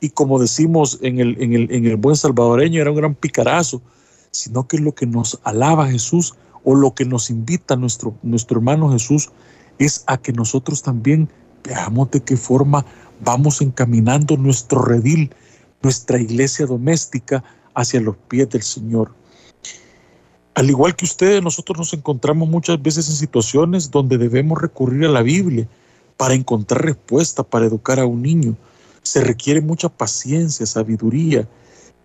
Y 0.00 0.10
como 0.10 0.40
decimos 0.40 0.98
en 1.00 1.20
el, 1.20 1.40
en 1.40 1.52
el, 1.54 1.72
en 1.72 1.86
el 1.86 1.96
buen 1.96 2.16
salvadoreño, 2.16 2.80
era 2.80 2.90
un 2.90 2.96
gran 2.96 3.14
picarazo, 3.14 3.82
sino 4.32 4.66
que 4.66 4.78
lo 4.78 4.96
que 4.96 5.06
nos 5.06 5.38
alaba 5.44 5.88
Jesús 5.88 6.34
o 6.64 6.74
lo 6.74 6.92
que 6.94 7.04
nos 7.04 7.30
invita 7.30 7.76
nuestro, 7.76 8.16
nuestro 8.22 8.58
hermano 8.58 8.90
Jesús 8.90 9.30
es 9.78 10.02
a 10.08 10.16
que 10.16 10.32
nosotros 10.32 10.82
también 10.82 11.28
veamos 11.62 12.10
de 12.10 12.20
qué 12.20 12.36
forma 12.36 12.84
vamos 13.24 13.60
encaminando 13.62 14.36
nuestro 14.36 14.82
redil, 14.82 15.34
nuestra 15.82 16.20
iglesia 16.20 16.66
doméstica 16.66 17.42
hacia 17.74 18.00
los 18.00 18.16
pies 18.28 18.48
del 18.50 18.62
Señor. 18.62 19.14
Al 20.54 20.68
igual 20.68 20.94
que 20.94 21.06
ustedes, 21.06 21.42
nosotros 21.42 21.78
nos 21.78 21.94
encontramos 21.94 22.48
muchas 22.48 22.80
veces 22.82 23.08
en 23.08 23.14
situaciones 23.14 23.90
donde 23.90 24.18
debemos 24.18 24.60
recurrir 24.60 25.06
a 25.06 25.10
la 25.10 25.22
Biblia 25.22 25.66
para 26.16 26.34
encontrar 26.34 26.84
respuesta, 26.84 27.42
para 27.42 27.66
educar 27.66 27.98
a 27.98 28.06
un 28.06 28.22
niño. 28.22 28.54
Se 29.02 29.22
requiere 29.22 29.60
mucha 29.60 29.88
paciencia, 29.88 30.66
sabiduría. 30.66 31.48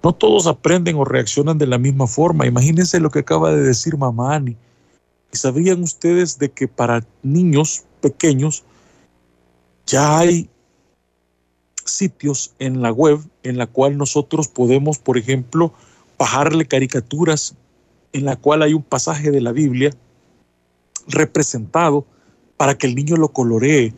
No 0.02 0.14
todos 0.14 0.48
aprenden 0.48 0.96
o 0.96 1.04
reaccionan 1.04 1.58
de 1.58 1.68
la 1.68 1.78
misma 1.78 2.08
forma. 2.08 2.48
Imagínense 2.48 3.00
lo 3.00 3.10
que 3.10 3.20
acaba 3.20 3.52
de 3.52 3.62
decir 3.62 3.98
mamá 3.98 4.36
Ani. 4.36 4.56
¿Y 5.34 5.38
sabían 5.38 5.84
ustedes 5.84 6.40
de 6.40 6.50
que 6.50 6.70
para 6.70 7.06
niños 7.24 7.84
pequeños 8.00 8.64
ya 9.86 10.20
hay 10.20 10.50
sitios 11.90 12.54
en 12.60 12.82
la 12.82 12.92
web 12.92 13.20
en 13.44 13.58
la 13.58 13.68
cual 13.68 13.98
nosotros 13.98 14.48
podemos, 14.48 14.98
por 14.98 15.18
ejemplo, 15.18 15.74
bajarle 16.18 16.66
caricaturas 16.66 17.56
en 18.14 18.26
la 18.26 18.36
cual 18.36 18.62
hay 18.62 18.74
un 18.74 18.84
pasaje 18.84 19.32
de 19.32 19.42
la 19.42 19.52
Biblia 19.52 19.92
representado 21.08 22.06
para 22.58 22.78
que 22.78 22.88
el 22.88 22.96
niño 22.96 23.18
lo 23.18 23.30
coloree. 23.30 23.94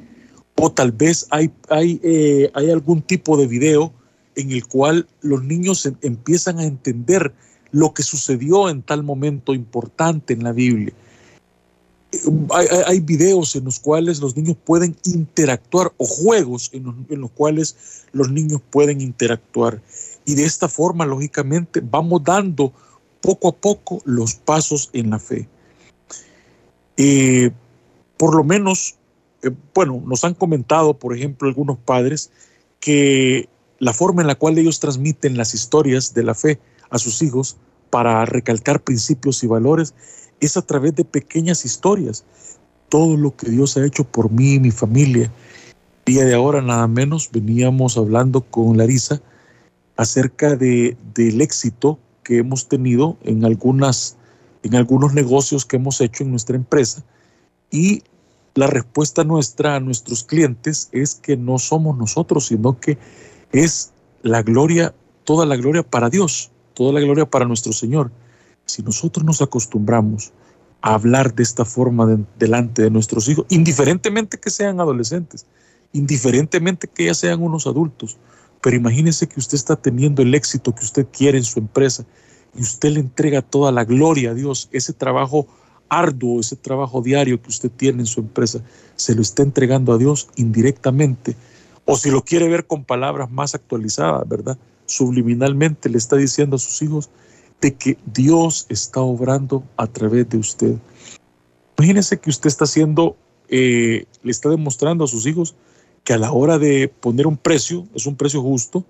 O 0.56 0.72
tal 0.72 0.92
vez 0.92 1.28
hay, 1.30 1.52
hay, 1.70 2.00
eh, 2.04 2.52
hay 2.54 2.70
algún 2.70 3.02
tipo 3.02 3.38
de 3.38 3.48
video 3.48 3.94
en 4.36 4.52
el 4.52 4.68
cual 4.68 5.08
los 5.22 5.44
niños 5.44 5.90
empiezan 6.02 6.60
a 6.60 6.66
entender 6.66 7.34
lo 7.72 7.94
que 7.94 8.04
sucedió 8.04 8.70
en 8.70 8.82
tal 8.82 9.04
momento 9.04 9.54
importante 9.54 10.34
en 10.34 10.44
la 10.44 10.52
Biblia 10.52 10.94
hay, 12.88 13.00
videos 13.02 13.56
en 13.56 13.66
los 13.66 13.80
cuales 13.80 14.20
los 14.20 14.36
niños 14.36 14.58
pueden 14.64 14.96
interactuar 15.06 15.94
o 15.98 16.06
juegos 16.06 16.72
en 16.74 17.22
los, 17.22 17.32
cuales 17.32 18.06
los 18.12 18.32
niños 18.32 18.62
pueden 18.70 19.02
interactuar. 19.02 19.82
Y 20.26 20.36
de 20.36 20.46
esta 20.46 20.68
forma, 20.68 21.06
lógicamente, 21.06 21.82
vamos 21.84 22.24
dando 22.24 22.74
poco 23.22 23.50
a 23.50 23.56
poco 23.56 24.02
los 24.06 24.36
pasos 24.36 24.90
en 24.94 25.12
la 25.12 25.20
fe. 25.20 25.48
Eh, 26.98 27.52
por 28.18 28.36
lo 28.36 28.44
menos, 28.44 28.96
eh, 29.44 29.52
bueno, 29.74 30.02
nos 30.06 30.24
han 30.24 30.34
comentado, 30.34 30.96
por 30.96 31.16
ejemplo, 31.16 31.48
algunos 31.48 31.78
padres 31.78 32.32
que 32.80 33.48
la 33.78 33.94
forma 33.94 34.22
en 34.22 34.28
la 34.28 34.36
cual 34.36 34.58
ellos 34.58 34.80
transmiten 34.80 35.38
las 35.38 35.54
historias 35.54 36.14
de 36.14 36.24
la 36.24 36.34
fe 36.34 36.60
a 36.90 36.98
sus 36.98 37.22
hijos 37.22 37.58
para 37.90 38.26
recalcar 38.26 38.82
principios 38.82 39.44
y 39.44 39.48
valores 39.48 39.94
es 40.40 40.58
a 40.58 40.62
través 40.62 40.96
de 40.96 41.06
pequeñas 41.06 41.66
historias. 41.66 42.24
Todo 42.90 43.18
lo 43.18 43.36
que 43.36 43.50
Dios 43.50 43.78
ha 43.78 43.86
hecho 43.86 44.04
por 44.04 44.32
mí 44.32 44.54
y 44.54 44.60
mi 44.60 44.72
familia. 44.72 45.32
Día 46.06 46.26
de 46.26 46.34
ahora, 46.34 46.62
nada 46.62 46.88
menos, 46.88 47.30
veníamos 47.32 47.98
hablando 47.98 48.42
con 48.42 48.78
Larisa 48.78 49.22
acerca 49.98 50.56
de, 50.56 50.98
del 51.14 51.42
éxito 51.42 52.00
que 52.24 52.38
hemos 52.38 52.68
tenido 52.68 53.18
en, 53.24 53.44
algunas, 53.46 54.16
en 54.64 54.76
algunos 54.76 55.14
negocios 55.14 55.66
que 55.66 55.76
hemos 55.76 56.00
hecho 56.02 56.24
en 56.24 56.32
nuestra 56.32 56.56
empresa. 56.56 57.04
Y 57.70 58.04
la 58.56 58.68
respuesta 58.68 59.24
nuestra 59.24 59.76
a 59.76 59.80
nuestros 59.80 60.24
clientes 60.24 60.90
es 60.92 61.16
que 61.16 61.38
no 61.38 61.60
somos 61.60 61.98
nosotros, 61.98 62.48
sino 62.48 62.80
que 62.80 62.98
es 63.52 63.92
la 64.22 64.42
gloria, 64.42 64.94
toda 65.24 65.46
la 65.46 65.56
gloria 65.56 65.84
para 65.84 66.10
Dios, 66.10 66.52
toda 66.80 66.94
la 66.94 67.02
gloria 67.02 67.30
para 67.30 67.44
nuestro 67.44 67.74
Señor. 67.74 68.10
Si 68.66 68.82
nosotros 68.82 69.26
nos 69.26 69.42
acostumbramos 69.42 70.32
a 70.80 70.94
hablar 70.94 71.36
de 71.36 71.44
esta 71.44 71.66
forma 71.66 72.08
delante 72.38 72.84
de 72.84 72.90
nuestros 72.90 73.28
hijos, 73.28 73.46
indiferentemente 73.50 74.40
que 74.40 74.50
sean 74.50 74.80
adolescentes, 74.80 75.46
indiferentemente 75.92 76.88
que 76.88 77.08
ya 77.08 77.14
sean 77.14 77.44
unos 77.44 77.68
adultos, 77.68 78.18
pero 78.62 78.78
imagínese 78.78 79.28
que 79.28 79.42
usted 79.42 79.56
está 79.56 79.76
teniendo 79.76 80.22
el 80.22 80.34
éxito 80.34 80.74
que 80.74 80.86
usted 80.86 81.06
quiere 81.12 81.38
en 81.38 81.44
su 81.44 81.60
empresa 81.60 82.06
y 82.56 82.62
usted 82.62 82.92
le 82.92 83.02
entrega 83.02 83.42
toda 83.42 83.74
la 83.74 83.84
gloria 83.84 84.32
a 84.32 84.34
Dios, 84.34 84.70
ese 84.72 84.94
trabajo 84.94 85.48
arduo, 85.90 86.40
ese 86.40 86.56
trabajo 86.56 87.02
diario 87.02 87.42
que 87.42 87.50
usted 87.50 87.70
tiene 87.70 88.04
en 88.04 88.06
su 88.06 88.22
empresa, 88.22 88.62
se 88.96 89.16
lo 89.16 89.22
está 89.22 89.44
entregando 89.44 89.92
a 89.92 89.98
Dios 89.98 90.30
indirectamente. 90.38 91.36
O 91.84 91.98
si 91.98 92.10
lo 92.10 92.24
quiere 92.24 92.48
ver 92.48 92.68
con 92.68 92.86
palabras 92.86 93.30
más 93.30 93.54
actualizadas, 93.54 94.26
¿verdad? 94.30 94.58
Subliminalmente 94.90 95.88
le 95.88 96.00
está 96.00 96.16
diciendo 96.16 96.56
a 96.56 96.60
sus 96.60 96.82
hijos 96.82 97.12
de 97.62 97.76
que 97.76 97.96
Dios 98.08 98.66
está 98.70 99.02
obrando 99.02 99.64
a 99.78 99.86
través 99.86 100.28
de 100.30 100.38
usted. 100.38 100.76
Imagínese 101.78 102.20
que 102.20 102.32
usted 102.32 102.48
está 102.48 102.64
haciendo, 102.64 103.16
eh, 103.50 104.06
le 104.24 104.32
está 104.32 104.50
demostrando 104.50 105.04
a 105.04 105.08
sus 105.08 105.28
hijos 105.28 105.56
que 106.04 106.14
a 106.14 106.18
la 106.18 106.32
hora 106.32 106.58
de 106.58 106.88
poner 106.88 107.28
un 107.28 107.38
precio, 107.38 107.88
es 107.94 108.08
un 108.08 108.16
precio 108.16 108.42
justo, 108.42 108.84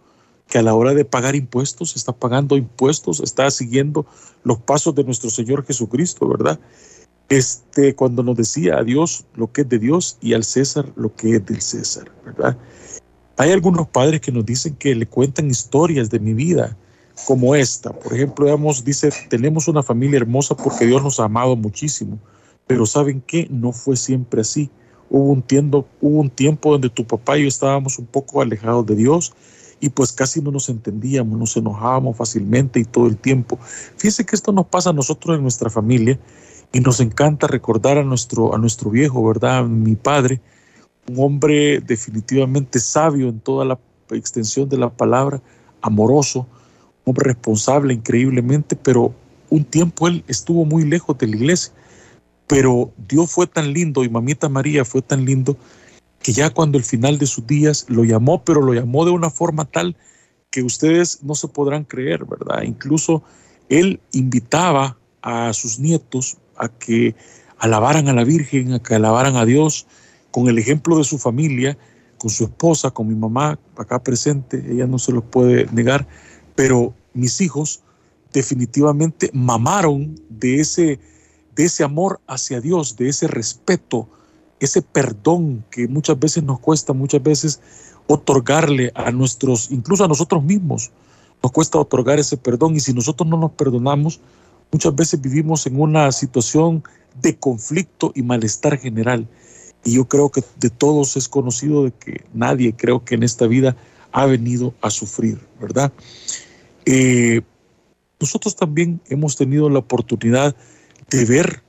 que 0.48 0.58
a 0.58 0.62
la 0.62 0.74
hora 0.74 0.94
de 0.94 1.04
pagar 1.04 1.36
impuestos, 1.36 1.98
está 1.98 2.14
pagando 2.14 2.56
impuestos, 2.56 3.20
está 3.20 3.52
siguiendo 3.52 4.06
los 4.44 4.60
pasos 4.60 4.96
de 4.96 5.04
nuestro 5.04 5.30
Señor 5.30 5.66
Jesucristo, 5.66 6.30
¿verdad? 6.30 6.62
Este, 7.28 7.94
cuando 7.94 8.24
nos 8.24 8.38
decía 8.38 8.78
a 8.78 8.84
Dios 8.86 9.26
lo 9.36 9.52
que 9.52 9.62
es 9.62 9.70
de 9.70 9.80
Dios 9.80 10.18
y 10.22 10.34
al 10.34 10.46
César 10.46 10.94
lo 10.96 11.14
que 11.14 11.36
es 11.36 11.46
del 11.46 11.62
César, 11.62 12.10
¿verdad? 12.26 12.58
Hay 13.40 13.54
algunos 13.54 13.88
padres 13.88 14.20
que 14.20 14.34
nos 14.34 14.46
dicen 14.46 14.76
que 14.76 14.94
le 14.94 15.06
cuentan 15.06 15.50
historias 15.50 16.10
de 16.10 16.20
mi 16.20 16.34
vida, 16.34 16.76
como 17.26 17.56
esta. 17.56 17.94
Por 17.94 18.14
ejemplo, 18.14 18.44
digamos, 18.44 18.84
dice, 18.84 19.14
tenemos 19.30 19.70
una 19.70 19.82
familia 19.82 20.18
hermosa 20.18 20.58
porque 20.58 20.86
Dios 20.86 21.02
nos 21.02 21.22
ha 21.22 21.24
amado 21.24 21.56
muchísimo, 21.56 22.20
pero 22.68 22.86
¿saben 22.86 23.24
qué? 23.26 23.48
No 23.50 23.72
fue 23.72 23.96
siempre 23.96 24.42
así. 24.42 24.70
Hubo 25.10 25.32
un, 25.32 25.42
tiempo, 25.42 26.70
donde 26.70 26.90
tu 26.90 27.08
papá 27.08 27.38
y 27.38 27.44
yo 27.44 27.48
estábamos 27.48 27.98
un 27.98 28.08
poco 28.08 28.42
alejados 28.42 28.86
de 28.86 28.98
Dios 28.98 29.32
y 29.80 29.88
pues 29.88 30.12
casi 30.12 30.42
no 30.42 30.52
nos 30.52 30.68
entendíamos, 30.68 31.40
nos 31.40 31.56
enojábamos 31.56 32.18
fácilmente 32.18 32.82
y 32.82 32.84
todo 32.84 33.08
el 33.08 33.16
tiempo. 33.16 33.58
Fíjense 33.96 34.26
que 34.26 34.36
esto 34.36 34.52
nos 34.52 34.66
pasa 34.66 34.90
a 34.90 34.94
nosotros 34.94 35.38
en 35.38 35.44
nuestra 35.44 35.70
familia 35.70 36.20
y 36.74 36.82
nos 36.82 37.00
encanta 37.00 37.48
recordar 37.48 38.00
a 38.00 38.04
nuestro, 38.04 38.54
a 38.54 38.58
nuestro 38.58 38.90
viejo, 38.90 39.26
¿verdad? 39.26 39.64
Mi 39.64 39.96
padre, 39.96 40.42
un 41.10 41.16
hombre 41.18 41.80
definitivamente 41.82 42.80
sabio 42.80 43.30
en 43.30 43.40
toda 43.40 43.66
la 43.66 43.80
extensión 44.12 44.70
de 44.70 44.78
la 44.78 44.90
palabra, 44.90 45.42
amoroso, 45.82 46.48
un 47.04 47.12
hombre 47.12 47.30
responsable 47.34 47.94
increíblemente, 47.94 48.76
pero 48.76 49.14
un 49.50 49.64
tiempo 49.64 50.08
él 50.08 50.24
estuvo 50.28 50.66
muy 50.66 50.86
lejos 50.86 51.18
de 51.18 51.28
la 51.28 51.36
iglesia. 51.36 51.74
Pero 52.48 52.92
Dios 53.08 53.32
fue 53.32 53.48
tan 53.48 53.74
lindo 53.74 54.04
y 54.04 54.10
mamita 54.10 54.50
María 54.50 54.86
fue 54.86 55.02
tan 55.02 55.26
lindo 55.26 55.58
que 56.22 56.34
ya 56.34 56.50
cuando 56.50 56.78
el 56.78 56.84
final 56.84 57.18
de 57.18 57.28
sus 57.28 57.46
días 57.46 57.86
lo 57.90 58.04
llamó, 58.04 58.44
pero 58.44 58.62
lo 58.62 58.74
llamó 58.74 59.06
de 59.06 59.12
una 59.12 59.30
forma 59.30 59.66
tal 59.66 59.96
que 60.52 60.64
ustedes 60.64 61.24
no 61.24 61.36
se 61.36 61.48
podrán 61.48 61.84
creer, 61.84 62.26
¿verdad? 62.26 62.64
Incluso 62.64 63.24
él 63.70 64.00
invitaba 64.12 64.98
a 65.22 65.54
sus 65.54 65.80
nietos 65.80 66.38
a 66.58 66.70
que 66.70 67.16
alabaran 67.60 68.08
a 68.08 68.14
la 68.14 68.24
Virgen, 68.24 68.74
a 68.74 68.80
que 68.80 68.96
alabaran 68.96 69.36
a 69.36 69.46
Dios, 69.46 69.86
con 70.32 70.48
el 70.48 70.58
ejemplo 70.58 70.98
de 70.98 71.04
su 71.04 71.18
familia, 71.18 71.78
con 72.18 72.30
su 72.30 72.46
esposa, 72.46 72.92
con 72.92 73.08
mi 73.08 73.16
mamá 73.16 73.60
acá 73.78 74.02
presente, 74.02 74.64
ella 74.70 74.88
no 74.88 75.00
se 75.00 75.12
lo 75.12 75.22
puede 75.22 75.68
negar, 75.72 76.08
pero 76.56 76.94
mis 77.14 77.42
hijos 77.42 77.82
definitivamente 78.34 79.30
mamaron 79.34 80.16
de 80.30 80.60
ese, 80.60 81.00
de 81.56 81.64
ese 81.66 81.84
amor 81.84 82.20
hacia 82.28 82.62
Dios, 82.62 82.96
de 82.98 83.10
ese 83.10 83.28
respeto 83.28 84.08
ese 84.60 84.82
perdón 84.82 85.64
que 85.72 85.88
muchas 85.88 86.20
veces 86.20 86.44
nos 86.44 86.60
cuesta, 86.60 86.94
muchas 86.94 87.24
veces 87.24 87.62
otorgarle 88.08 88.92
a 88.96 89.12
nuestros, 89.12 89.72
incluso 89.72 90.04
a 90.04 90.08
nosotros 90.08 90.44
mismos, 90.44 90.92
nos 91.42 91.52
cuesta 91.52 91.80
otorgar 91.80 92.20
ese 92.20 92.38
perdón 92.38 92.76
y 92.76 92.80
si 92.80 92.94
nosotros 92.94 93.28
no 93.28 93.38
nos 93.38 93.52
perdonamos, 93.52 94.20
muchas 94.72 94.94
veces 94.96 95.22
vivimos 95.22 95.66
en 95.68 95.80
una 95.80 96.12
situación 96.12 96.84
de 97.22 97.38
conflicto 97.38 98.12
y 98.16 98.22
malestar 98.22 98.78
general. 98.78 99.28
Y 99.84 99.94
yo 99.94 100.06
creo 100.08 100.30
que 100.30 100.44
de 100.60 100.70
todos 100.70 101.18
es 101.18 101.28
conocido 101.28 101.86
de 101.86 101.92
que 101.92 102.26
nadie 102.34 102.76
creo 102.76 103.04
que 103.04 103.16
en 103.16 103.24
esta 103.24 103.48
vida 103.48 103.76
ha 104.12 104.26
venido 104.26 104.74
a 104.82 104.90
sufrir, 104.90 105.40
¿verdad? 105.60 105.92
Eh, 106.86 107.42
nosotros 108.20 108.56
también 108.56 109.00
hemos 109.10 109.36
tenido 109.38 109.70
la 109.70 109.80
oportunidad 109.80 110.56
de 111.10 111.26
ver 111.26 111.64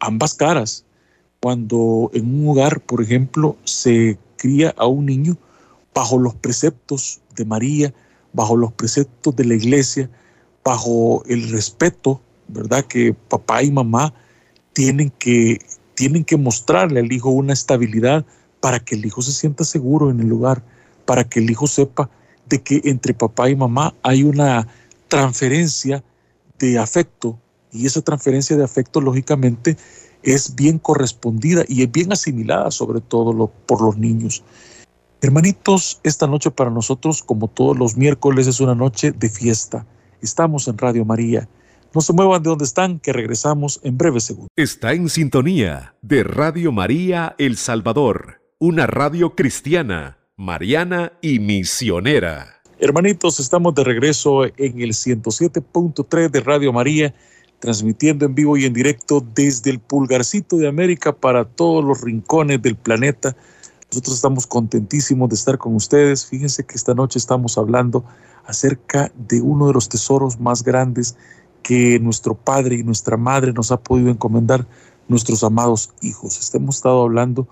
ambas 0.00 0.34
caras, 0.34 0.84
cuando 1.40 2.10
en 2.14 2.40
un 2.40 2.48
hogar, 2.48 2.80
por 2.80 3.02
ejemplo, 3.02 3.56
se 3.64 4.18
cría 4.36 4.74
a 4.76 4.86
un 4.86 5.06
niño 5.06 5.36
bajo 5.94 6.18
los 6.18 6.34
preceptos 6.34 7.20
de 7.36 7.44
María, 7.44 7.94
bajo 8.32 8.56
los 8.56 8.72
preceptos 8.72 9.36
de 9.36 9.44
la 9.44 9.54
iglesia, 9.54 10.10
bajo 10.64 11.22
el 11.26 11.50
respeto, 11.50 12.20
¿verdad? 12.48 12.84
Que 12.86 13.14
papá 13.14 13.62
y 13.62 13.70
mamá 13.70 14.14
tienen 14.72 15.10
que, 15.10 15.60
tienen 15.94 16.24
que 16.24 16.36
mostrarle 16.36 17.00
al 17.00 17.12
hijo 17.12 17.30
una 17.30 17.52
estabilidad 17.52 18.24
para 18.60 18.80
que 18.80 18.94
el 18.94 19.04
hijo 19.04 19.22
se 19.22 19.32
sienta 19.32 19.64
seguro 19.64 20.10
en 20.10 20.20
el 20.20 20.28
lugar, 20.28 20.62
para 21.04 21.24
que 21.24 21.40
el 21.40 21.50
hijo 21.50 21.66
sepa 21.66 22.10
de 22.48 22.62
que 22.62 22.80
entre 22.84 23.14
papá 23.14 23.50
y 23.50 23.56
mamá 23.56 23.94
hay 24.02 24.22
una 24.22 24.66
transferencia 25.08 26.02
de 26.58 26.78
afecto 26.78 27.38
y 27.72 27.86
esa 27.86 28.00
transferencia 28.02 28.56
de 28.56 28.64
afecto 28.64 29.00
lógicamente 29.00 29.76
es 30.22 30.54
bien 30.54 30.78
correspondida 30.78 31.64
y 31.68 31.82
es 31.82 31.92
bien 31.92 32.12
asimilada 32.12 32.70
sobre 32.70 33.00
todo 33.00 33.50
por 33.66 33.82
los 33.82 33.98
niños. 33.98 34.42
Hermanitos, 35.20 36.00
esta 36.02 36.26
noche 36.26 36.50
para 36.50 36.70
nosotros, 36.70 37.22
como 37.22 37.48
todos 37.48 37.76
los 37.76 37.96
miércoles, 37.96 38.46
es 38.46 38.60
una 38.60 38.74
noche 38.74 39.10
de 39.12 39.28
fiesta. 39.28 39.86
Estamos 40.20 40.68
en 40.68 40.78
Radio 40.78 41.04
María. 41.04 41.48
No 41.94 42.00
se 42.00 42.12
muevan 42.12 42.42
de 42.42 42.50
donde 42.50 42.64
están, 42.64 42.98
que 42.98 43.12
regresamos 43.12 43.78
en 43.84 43.96
breve 43.96 44.18
segundo. 44.18 44.48
Está 44.56 44.94
en 44.94 45.08
sintonía 45.08 45.94
de 46.02 46.24
Radio 46.24 46.72
María 46.72 47.36
El 47.38 47.56
Salvador, 47.56 48.42
una 48.58 48.88
radio 48.88 49.36
cristiana, 49.36 50.18
mariana 50.36 51.12
y 51.22 51.38
misionera. 51.38 52.60
Hermanitos, 52.80 53.38
estamos 53.38 53.76
de 53.76 53.84
regreso 53.84 54.44
en 54.44 54.80
el 54.80 54.90
107.3 54.90 56.30
de 56.30 56.40
Radio 56.40 56.72
María 56.72 57.14
transmitiendo 57.60 58.26
en 58.26 58.34
vivo 58.34 58.56
y 58.56 58.64
en 58.64 58.72
directo 58.72 59.24
desde 59.32 59.70
el 59.70 59.78
pulgarcito 59.78 60.56
de 60.56 60.66
América 60.66 61.14
para 61.14 61.44
todos 61.44 61.84
los 61.84 62.00
rincones 62.00 62.60
del 62.60 62.74
planeta. 62.74 63.36
Nosotros 63.92 64.16
estamos 64.16 64.48
contentísimos 64.48 65.28
de 65.28 65.36
estar 65.36 65.58
con 65.58 65.76
ustedes. 65.76 66.26
Fíjense 66.26 66.66
que 66.66 66.74
esta 66.74 66.92
noche 66.92 67.20
estamos 67.20 67.56
hablando 67.56 68.04
acerca 68.44 69.12
de 69.16 69.40
uno 69.40 69.68
de 69.68 69.74
los 69.74 69.88
tesoros 69.88 70.40
más 70.40 70.64
grandes 70.64 71.16
que 71.64 71.98
nuestro 71.98 72.34
Padre 72.36 72.76
y 72.76 72.84
nuestra 72.84 73.16
Madre 73.16 73.52
nos 73.52 73.72
ha 73.72 73.78
podido 73.78 74.10
encomendar, 74.10 74.64
nuestros 75.08 75.42
amados 75.42 75.90
hijos. 76.02 76.54
Hemos 76.54 76.76
estado 76.76 77.02
hablando 77.02 77.48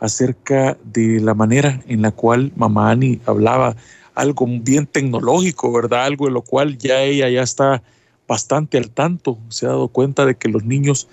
acerca 0.00 0.76
de 0.84 1.20
la 1.20 1.34
manera 1.34 1.82
en 1.86 2.02
la 2.02 2.10
cual 2.10 2.52
mamá 2.56 2.90
Ani 2.90 3.20
hablaba 3.26 3.76
algo 4.14 4.46
bien 4.46 4.86
tecnológico, 4.86 5.72
¿verdad? 5.72 6.04
Algo 6.04 6.26
de 6.26 6.32
lo 6.32 6.42
cual 6.42 6.78
ya 6.78 7.02
ella 7.02 7.28
ya 7.28 7.42
está 7.42 7.82
bastante 8.26 8.78
al 8.78 8.90
tanto, 8.90 9.38
se 9.48 9.66
ha 9.66 9.70
dado 9.70 9.88
cuenta 9.88 10.24
de 10.24 10.36
que 10.36 10.48
los 10.48 10.64
niños, 10.64 11.08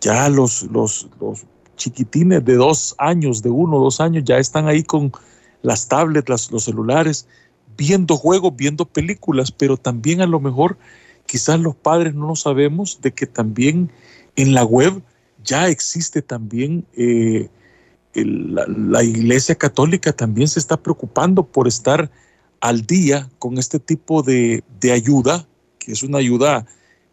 ya 0.00 0.28
los, 0.28 0.64
los, 0.64 1.08
chiquitines 1.76 2.44
de 2.44 2.56
dos 2.56 2.96
años, 2.98 3.40
de 3.40 3.50
uno 3.50 3.76
o 3.76 3.84
dos 3.84 4.00
años, 4.00 4.24
ya 4.24 4.38
están 4.38 4.66
ahí 4.66 4.82
con 4.82 5.12
las 5.62 5.86
tablets, 5.86 6.50
los 6.50 6.64
celulares, 6.64 7.28
viendo 7.76 8.16
juegos, 8.16 8.56
viendo 8.56 8.84
películas, 8.84 9.52
pero 9.52 9.76
también 9.76 10.20
a 10.20 10.26
lo 10.26 10.40
mejor 10.40 10.76
quizás 11.28 11.60
los 11.60 11.76
padres 11.76 12.14
no 12.14 12.26
lo 12.26 12.34
sabemos 12.34 13.00
de 13.00 13.12
que 13.12 13.26
también 13.26 13.92
en 14.34 14.54
la 14.54 14.64
web 14.64 15.00
ya 15.44 15.68
existe 15.68 16.22
también 16.22 16.84
eh, 16.96 17.48
la, 18.14 19.04
iglesia 19.04 19.54
católica 19.54 20.12
también 20.12 20.48
se 20.48 20.58
está 20.58 20.76
preocupando 20.76 21.44
por 21.44 21.68
estar 21.68 22.10
al 22.60 22.84
día 22.86 23.28
con 23.38 23.58
este 23.58 23.78
tipo 23.78 24.22
de, 24.22 24.64
ayuda 24.92 25.46
es 25.88 26.02
una 26.02 26.18
ayuda, 26.18 26.66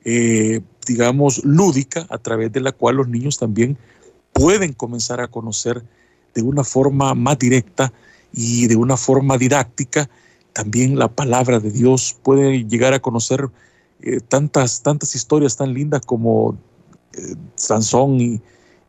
eh, 0.04 0.62
digamos, 0.88 1.44
lúdica, 1.44 2.06
a 2.10 2.18
través 2.18 2.52
de 2.52 2.60
la 2.60 2.72
cual 2.72 2.98
los 2.98 3.08
niños 3.08 3.38
también 3.38 3.78
pueden 4.34 4.74
comenzar 4.74 5.22
a 5.22 5.28
conocer 5.28 5.84
de 6.34 6.42
una 6.42 6.64
forma 6.64 7.14
más 7.14 7.40
directa 7.40 7.94
y 8.34 8.68
de 8.68 8.76
una 8.76 8.98
forma 8.98 9.38
didáctica. 9.38 10.10
También 10.54 11.00
la 11.00 11.08
palabra 11.08 11.60
de 11.60 11.72
Dios, 11.72 12.18
pueden 12.22 12.70
llegar 12.70 12.94
a 12.94 13.00
conocer 13.00 13.50
eh, 14.06 14.20
tantas, 14.22 14.82
tantas 14.82 15.16
historias 15.16 15.58
tan 15.58 15.74
lindas 15.74 16.02
como 16.06 16.58
eh, 17.14 17.36
Sansón 17.56 18.42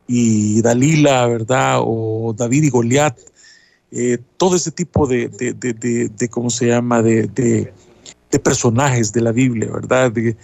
y, 0.07 0.61
Dalila, 0.61 1.27
¿verdad? 1.27 1.79
O 1.81 2.33
David 2.37 2.63
y 2.63 2.69
Goliat, 2.69 3.17
todo 4.37 4.55
ese 4.55 4.71
tipo 4.71 5.05
de, 5.05 5.27
de, 5.27 6.29
¿cómo 6.29 6.49
se 6.49 6.67
llama?, 6.67 7.01
de, 7.01 7.27
de 8.31 8.39
personajes 8.39 9.13
de 9.13 9.21
la 9.21 9.31
Biblia, 9.31 9.69
¿verdad? 9.71 10.11
De, 10.11 10.35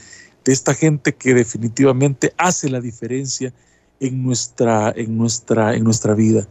esta 0.46 0.74
gente 0.74 1.14
que 1.14 1.34
definitivamente 1.34 2.34
hace 2.38 2.70
la 2.70 2.82
diferencia 2.82 3.54
en 4.02 4.24
nuestra, 4.24 4.92
en 4.94 5.18
nuestra, 5.18 5.74
en 5.74 5.86
nuestra 5.86 6.14
vida. 6.14 6.46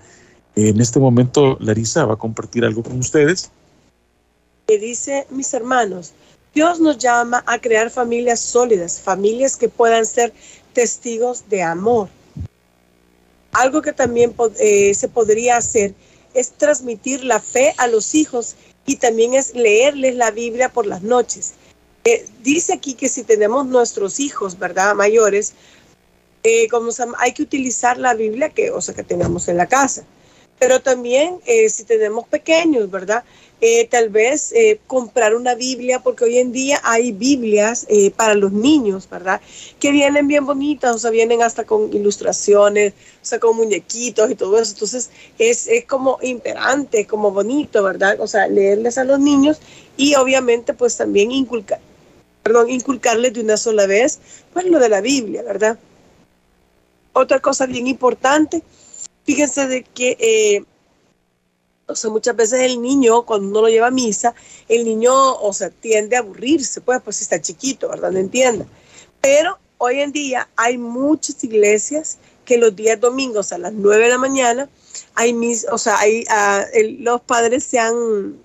En 0.56 0.80
este 0.80 0.98
momento, 0.98 1.58
Larisa 1.60 2.06
va 2.06 2.14
a 2.14 2.16
compartir 2.16 2.64
algo 2.64 2.82
con 2.82 2.98
ustedes. 2.98 3.50
Que 4.66 4.78
dice, 4.78 5.26
mis 5.28 5.52
hermanos, 5.52 6.14
Dios 6.54 6.80
nos 6.80 6.98
llama 6.98 7.42
a 7.46 7.58
crear 7.58 7.90
familias 7.90 8.40
sólidas, 8.40 9.00
familias 9.00 9.56
que 9.56 9.68
puedan 9.68 10.04
ser 10.04 10.32
testigos 10.72 11.48
de 11.48 11.62
amor. 11.62 12.08
Algo 13.52 13.82
que 13.82 13.92
también 13.92 14.34
eh, 14.58 14.94
se 14.94 15.08
podría 15.08 15.56
hacer 15.56 15.94
es 16.34 16.52
transmitir 16.52 17.24
la 17.24 17.40
fe 17.40 17.74
a 17.78 17.86
los 17.86 18.14
hijos 18.14 18.56
y 18.86 18.96
también 18.96 19.34
es 19.34 19.54
leerles 19.54 20.14
la 20.14 20.30
Biblia 20.30 20.70
por 20.70 20.86
las 20.86 21.02
noches. 21.02 21.54
Eh, 22.04 22.26
dice 22.42 22.72
aquí 22.72 22.94
que 22.94 23.08
si 23.08 23.22
tenemos 23.22 23.66
nuestros 23.66 24.18
hijos, 24.20 24.58
¿verdad? 24.58 24.94
Mayores, 24.94 25.54
eh, 26.42 26.68
hay 27.18 27.32
que 27.32 27.42
utilizar 27.42 27.98
la 27.98 28.14
Biblia 28.14 28.48
que, 28.50 28.70
o 28.70 28.80
sea, 28.80 28.94
que 28.94 29.04
tengamos 29.04 29.48
en 29.48 29.56
la 29.56 29.66
casa. 29.66 30.04
Pero 30.62 30.80
también 30.80 31.40
eh, 31.44 31.68
si 31.68 31.82
tenemos 31.82 32.24
pequeños, 32.28 32.88
¿verdad? 32.88 33.24
tal 33.90 34.08
vez 34.08 34.52
comprar 34.88 35.36
una 35.36 35.54
Biblia, 35.54 36.00
porque 36.02 36.24
hoy 36.24 36.38
en 36.38 36.50
día 36.50 36.80
hay 36.82 37.12
Biblias 37.12 37.86
para 38.16 38.34
los 38.34 38.50
niños, 38.50 39.08
¿verdad? 39.08 39.40
Que 39.78 39.92
vienen 39.92 40.26
bien 40.26 40.44
bonitas, 40.44 40.96
o 40.96 40.98
sea, 40.98 41.12
vienen 41.12 41.42
hasta 41.42 41.62
con 41.62 41.92
ilustraciones, 41.92 42.92
o 42.92 43.24
sea, 43.24 43.38
con 43.38 43.56
muñequitos 43.56 44.28
y 44.32 44.34
todo 44.34 44.58
eso. 44.58 44.72
Entonces, 44.72 45.10
es, 45.38 45.68
es 45.68 45.84
como 45.84 46.18
imperante, 46.22 47.06
como 47.06 47.30
bonito, 47.30 47.84
¿verdad? 47.84 48.20
O 48.20 48.26
sea, 48.26 48.48
leerles 48.48 48.98
a 48.98 49.04
los 49.04 49.20
niños 49.20 49.60
y 49.96 50.14
obviamente 50.16 50.74
pues 50.74 50.96
también 50.96 51.30
inculcar, 51.30 51.80
perdón, 52.42 52.70
inculcarles 52.70 53.32
de 53.32 53.40
una 53.40 53.56
sola 53.56 53.86
vez, 53.86 54.18
pues 54.52 54.66
lo 54.66 54.78
de 54.78 54.88
la 54.88 55.00
Biblia, 55.00 55.42
¿verdad? 55.42 55.78
Otra 57.12 57.40
cosa 57.40 57.66
bien 57.66 57.86
importante, 57.86 58.62
fíjense 59.24 59.66
de 59.66 59.82
que, 59.84 60.16
eh, 60.20 60.64
o 61.86 61.94
sea, 61.94 62.10
muchas 62.10 62.36
veces 62.36 62.60
el 62.60 62.80
niño, 62.80 63.24
cuando 63.24 63.48
uno 63.48 63.62
lo 63.62 63.68
lleva 63.68 63.88
a 63.88 63.90
misa, 63.90 64.34
el 64.68 64.84
niño, 64.84 65.12
o 65.36 65.52
sea, 65.52 65.70
tiende 65.70 66.16
a 66.16 66.20
aburrirse, 66.20 66.80
pues, 66.80 67.00
pues 67.02 67.16
si 67.16 67.24
está 67.24 67.40
chiquito, 67.40 67.88
¿verdad? 67.88 68.12
No 68.12 68.18
entienda. 68.18 68.66
Pero 69.20 69.58
hoy 69.78 70.00
en 70.00 70.12
día 70.12 70.48
hay 70.56 70.78
muchas 70.78 71.42
iglesias 71.44 72.18
que 72.44 72.58
los 72.58 72.74
días 72.74 73.00
domingos 73.00 73.52
a 73.52 73.58
las 73.58 73.72
9 73.72 74.04
de 74.04 74.10
la 74.10 74.18
mañana, 74.18 74.68
hay 75.14 75.32
mis, 75.32 75.66
o 75.70 75.78
sea, 75.78 75.98
hay, 75.98 76.24
ah, 76.28 76.64
los 76.98 77.20
padres 77.20 77.64
se 77.64 77.78
han, 77.78 78.38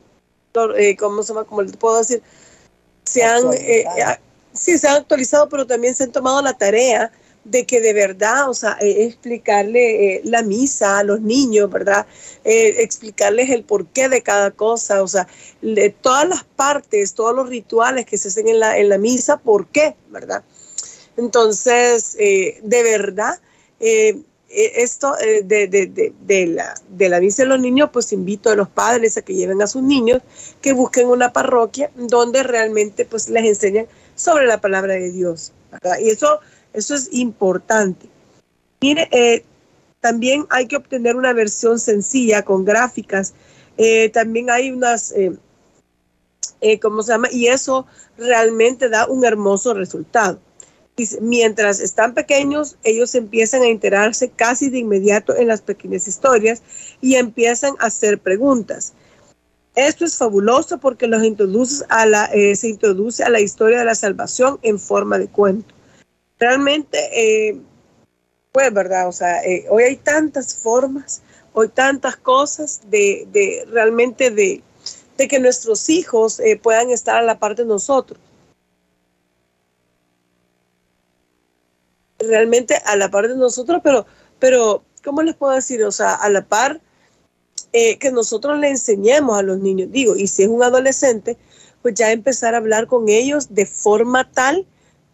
eh, 0.78 0.96
¿cómo 0.98 1.24
se 1.24 1.30
llama? 1.30 1.46
¿Cómo 1.46 1.62
les 1.62 1.76
puedo 1.78 1.98
decir? 2.00 2.22
se 3.08 3.24
han, 3.24 3.54
eh, 3.54 3.82
eh, 3.82 3.86
sí, 4.54 4.78
se 4.78 4.88
han 4.88 4.98
actualizado, 4.98 5.48
pero 5.50 5.66
también 5.66 5.96
se 5.96 6.04
han 6.04 6.12
tomado 6.12 6.42
la 6.42 6.54
tarea 6.54 7.12
de 7.50 7.66
que 7.66 7.82
de 7.82 7.94
verdad, 7.94 8.50
o 8.50 8.54
sea, 8.54 8.78
eh, 8.82 9.06
explicarle 9.06 10.22
la 10.24 10.44
misa 10.44 11.00
a 11.00 11.04
los 11.04 11.22
niños, 11.22 11.70
¿verdad? 11.70 12.06
explicarles 12.44 13.50
el 13.50 13.64
porqué 13.64 14.08
de 14.08 14.22
cada 14.22 14.52
cosa, 14.52 15.04
o 15.04 15.08
sea, 15.08 15.28
todas 16.02 16.30
las 16.30 16.44
partes, 16.44 17.14
todos 17.14 17.36
los 17.36 17.50
rituales 17.50 18.06
que 18.06 18.18
se 18.18 18.30
hacen 18.30 18.48
en 18.48 18.60
la, 18.60 18.78
en 18.78 18.90
la 18.90 18.98
misa, 18.98 19.38
¿por 19.38 19.68
qué, 19.68 19.96
¿verdad? 20.10 20.44
Entonces, 21.18 22.16
de 22.16 22.84
verdad, 22.84 23.40
e, 24.50 24.82
esto 24.82 25.14
eh, 25.20 25.42
de, 25.44 25.68
de, 25.68 26.14
de, 26.22 26.48
la, 26.48 26.74
de 26.90 27.10
la 27.10 27.20
misa 27.20 27.44
de 27.44 27.50
los 27.50 27.60
niños, 27.60 27.90
pues 27.92 28.14
invito 28.14 28.50
a 28.50 28.56
los 28.56 28.70
padres 28.70 29.18
a 29.18 29.22
que 29.22 29.36
lleven 29.36 29.62
a 29.62 29.68
sus 29.68 29.84
niños, 29.84 30.22
que 30.62 30.74
busquen 30.74 31.08
una 31.08 31.34
parroquia 31.34 31.92
donde 31.96 32.44
realmente 32.44 33.06
pues 33.06 33.30
les 33.30 33.46
enseñan 33.46 33.88
sobre 34.16 34.48
la 34.48 34.62
palabra 34.62 34.94
de 34.94 35.12
Dios. 35.12 35.52
Y 36.00 36.10
eso, 36.10 36.40
eso 36.74 36.96
es 36.96 37.10
importante. 37.12 38.08
Mire, 38.82 39.10
eh, 39.12 39.44
también 40.00 40.46
hay 40.50 40.68
que 40.68 40.78
obtener 40.78 41.16
una 41.16 41.34
versión 41.34 41.80
sencilla 41.80 42.44
con 42.44 42.66
gráficas. 42.66 43.34
Eh, 43.78 44.10
también 44.10 44.50
hay 44.50 44.72
unas, 44.72 45.14
¿cómo 46.82 47.04
se 47.04 47.12
llama? 47.12 47.30
Y 47.32 47.48
eso 47.48 47.86
realmente 48.18 48.90
da 48.90 49.08
un 49.08 49.26
hermoso 49.26 49.74
resultado 49.74 50.40
mientras 51.22 51.80
están 51.80 52.14
pequeños, 52.14 52.78
ellos 52.84 53.14
empiezan 53.14 53.62
a 53.62 53.68
enterarse 53.68 54.30
casi 54.30 54.70
de 54.70 54.80
inmediato 54.80 55.36
en 55.36 55.48
las 55.48 55.62
pequeñas 55.62 56.08
historias 56.08 56.62
y 57.02 57.16
empiezan 57.16 57.76
a 57.80 57.88
hacer 57.88 58.20
preguntas. 58.20 58.94
Esto 59.76 60.06
es 60.06 60.18
fabuloso 60.18 60.80
porque 60.80 61.06
los 61.06 61.22
a 61.90 62.06
la, 62.08 62.26
eh, 62.26 62.56
se 62.56 62.70
introduce 62.70 63.24
a 63.24 63.30
la 63.30 63.40
historia 63.40 63.80
de 63.80 63.86
la 63.86 63.94
salvación 63.94 64.58
en 64.64 64.80
forma 64.80 65.20
de 65.20 65.28
cuento. 65.28 65.76
Realmente, 66.40 66.98
eh, 67.14 67.60
pues, 68.52 68.74
¿verdad? 68.74 69.08
O 69.08 69.12
sea, 69.12 69.44
eh, 69.44 69.66
hoy 69.70 69.84
hay 69.84 69.96
tantas 69.98 70.56
formas, 70.56 71.22
hoy 71.54 71.70
tantas 71.70 72.18
cosas 72.18 72.82
de, 72.90 73.28
de 73.32 73.66
realmente 73.72 74.30
de, 74.30 74.62
de, 75.18 75.28
que 75.28 75.40
nuestros 75.40 75.90
hijos 75.90 76.42
puedan 76.62 76.92
estar 76.92 77.18
a 77.18 77.22
la 77.24 77.40
par 77.40 77.56
de 77.56 77.66
nosotros. 77.66 78.20
realmente 82.20 82.76
a 82.86 82.96
la 82.96 83.10
par 83.10 83.28
de 83.28 83.36
nosotros, 83.36 83.82
pero, 83.84 84.06
pero 84.40 84.84
¿cómo 85.04 85.22
les 85.22 85.36
puedo 85.36 85.54
decir? 85.54 85.84
O 85.84 85.92
sea, 85.92 86.16
a 86.16 86.30
la 86.30 86.46
par 86.46 86.82
eh, 87.74 87.98
que 87.98 88.12
nosotros 88.12 88.60
le 88.60 88.70
enseñemos 88.70 89.38
a 89.38 89.44
los 89.44 89.60
niños, 89.60 89.92
digo, 89.92 90.16
y 90.16 90.28
si 90.28 90.44
es 90.44 90.50
un 90.50 90.64
adolescente, 90.64 91.38
pues 91.82 91.96
ya 91.96 92.12
empezar 92.12 92.54
a 92.54 92.58
hablar 92.58 92.88
con 92.88 93.10
ellos 93.10 93.54
de 93.54 93.66
forma 93.66 94.30
tal 94.32 94.66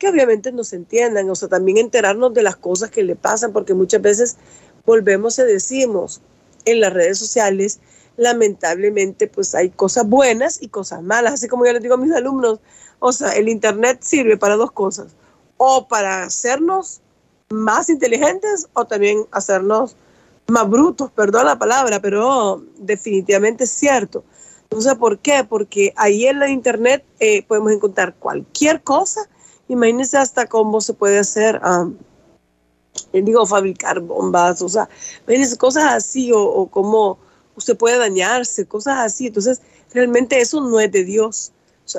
que 0.04 0.10
obviamente 0.10 0.52
nos 0.52 0.74
entiendan, 0.74 1.30
o 1.30 1.36
sea, 1.36 1.48
también 1.48 1.78
enterarnos 1.78 2.34
de 2.34 2.44
las 2.44 2.58
cosas 2.58 2.92
que 2.92 3.04
le 3.04 3.16
pasan, 3.16 3.54
porque 3.54 3.74
muchas 3.74 4.02
veces 4.02 4.38
volvemos 4.86 5.39
y 5.39 5.44
decimos 5.44 6.22
en 6.66 6.82
las 6.82 6.92
redes 6.92 7.18
sociales, 7.18 7.80
lamentablemente, 8.18 9.28
pues 9.28 9.56
hay 9.56 9.70
cosas 9.70 10.08
buenas 10.08 10.62
y 10.62 10.68
cosas 10.68 11.02
malas, 11.02 11.34
así 11.34 11.48
como 11.48 11.66
yo 11.66 11.74
les 11.74 11.82
digo 11.82 11.96
a 11.96 11.98
mis 11.98 12.12
alumnos, 12.12 12.60
o 13.00 13.12
sea, 13.12 13.30
el 13.32 13.48
Internet 13.48 14.00
sirve 14.02 14.38
para 14.38 14.56
dos 14.58 14.72
cosas, 14.72 15.16
o 15.58 15.88
para 15.88 16.24
hacernos 16.24 17.02
más 17.50 17.89
inteligentes 17.89 18.68
o 18.74 18.86
también 18.86 19.26
hacernos 19.32 19.96
más 20.48 20.70
brutos, 20.70 21.12
perdón 21.12 21.46
la 21.46 21.58
palabra, 21.58 22.02
pero 22.02 22.62
definitivamente 22.78 23.63
es 23.63 23.72
cierto. 23.72 24.24
Entonces, 24.63 24.96
¿por 24.96 25.20
qué? 25.20 25.46
Porque 25.48 25.94
ahí 25.96 26.26
en 26.26 26.39
la 26.39 26.50
internet 26.50 27.06
eh, 27.20 27.44
podemos 27.44 27.72
encontrar 27.72 28.16
cualquier 28.16 28.82
cosa. 28.82 29.30
Imagínense 29.67 30.17
hasta 30.17 30.47
cómo 30.47 30.82
se 30.82 30.93
puede 30.93 31.19
hacer, 31.19 31.60
eh, 33.13 33.21
digo, 33.21 33.45
fabricar 33.45 33.99
bombas, 33.99 34.62
o 34.62 34.69
sea, 34.69 34.89
imagínense 35.26 35.58
cosas 35.58 35.86
así, 35.86 36.32
o, 36.32 36.41
o 36.41 36.67
cómo 36.67 37.17
usted 37.56 37.78
puede 37.78 37.97
dañarse, 37.97 38.65
cosas 38.65 38.99
así. 38.99 39.28
Entonces, 39.28 39.62
realmente 39.93 40.39
eso 40.39 40.62
no 40.62 40.80
es 40.80 40.91
de 40.91 41.04
Dios. 41.04 41.52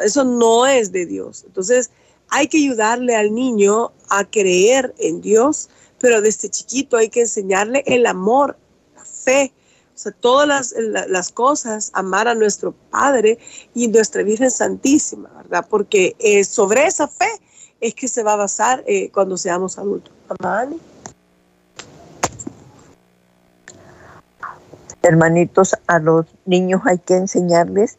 Eso 0.02 0.24
no 0.24 0.66
es 0.66 0.92
de 0.92 1.06
Dios. 1.06 1.44
Entonces, 1.46 1.90
hay 2.28 2.48
que 2.48 2.58
ayudarle 2.58 3.14
al 3.14 3.34
niño 3.34 3.92
a 4.08 4.24
creer 4.24 4.94
en 4.98 5.20
Dios, 5.20 5.68
pero 5.98 6.20
desde 6.20 6.48
chiquito 6.48 6.96
hay 6.96 7.08
que 7.08 7.22
enseñarle 7.22 7.82
el 7.86 8.06
amor, 8.06 8.56
la 8.96 9.04
fe, 9.04 9.52
o 9.94 9.98
sea, 9.98 10.12
todas 10.12 10.74
las, 10.76 11.30
cosas, 11.30 11.90
amar 11.94 12.26
a 12.26 12.34
nuestro 12.34 12.74
Padre 12.90 13.38
y 13.74 13.86
nuestra 13.88 14.24
Virgen 14.24 14.50
Santísima, 14.50 15.30
¿verdad? 15.36 15.66
Porque 15.70 16.16
sobre 16.48 16.86
esa 16.86 17.06
fe 17.06 17.30
es 17.84 17.94
que 17.94 18.08
se 18.08 18.22
va 18.22 18.32
a 18.32 18.36
basar 18.36 18.82
eh, 18.86 19.10
cuando 19.10 19.36
seamos 19.36 19.76
adultos. 19.76 20.10
Hermanitos, 25.02 25.76
a 25.86 25.98
los 25.98 26.24
niños 26.46 26.80
hay 26.86 26.98
que 26.98 27.14
enseñarles, 27.14 27.98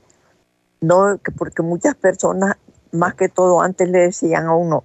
no, 0.81 1.19
porque 1.37 1.61
muchas 1.61 1.93
personas 1.93 2.55
más 2.91 3.13
que 3.13 3.29
todo 3.29 3.61
antes 3.61 3.87
le 3.87 3.99
decían 3.99 4.47
a 4.47 4.55
uno, 4.55 4.83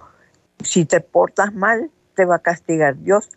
si 0.62 0.84
te 0.84 1.00
portas 1.00 1.54
mal, 1.54 1.90
te 2.14 2.26
va 2.26 2.34
a 2.36 2.40
castigar 2.40 2.98
Dios. 2.98 3.30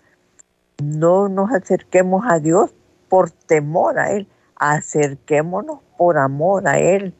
No 0.83 1.29
nos 1.29 1.49
acerquemos 1.53 2.25
a 2.27 2.39
Dios 2.39 2.71
por 3.07 3.31
temor 3.31 3.99
a 3.99 4.11
Él, 4.11 4.27
acerquémonos 4.57 5.79
por 5.97 6.17
amor 6.17 6.67
a 6.67 6.77
Él, 6.77 7.13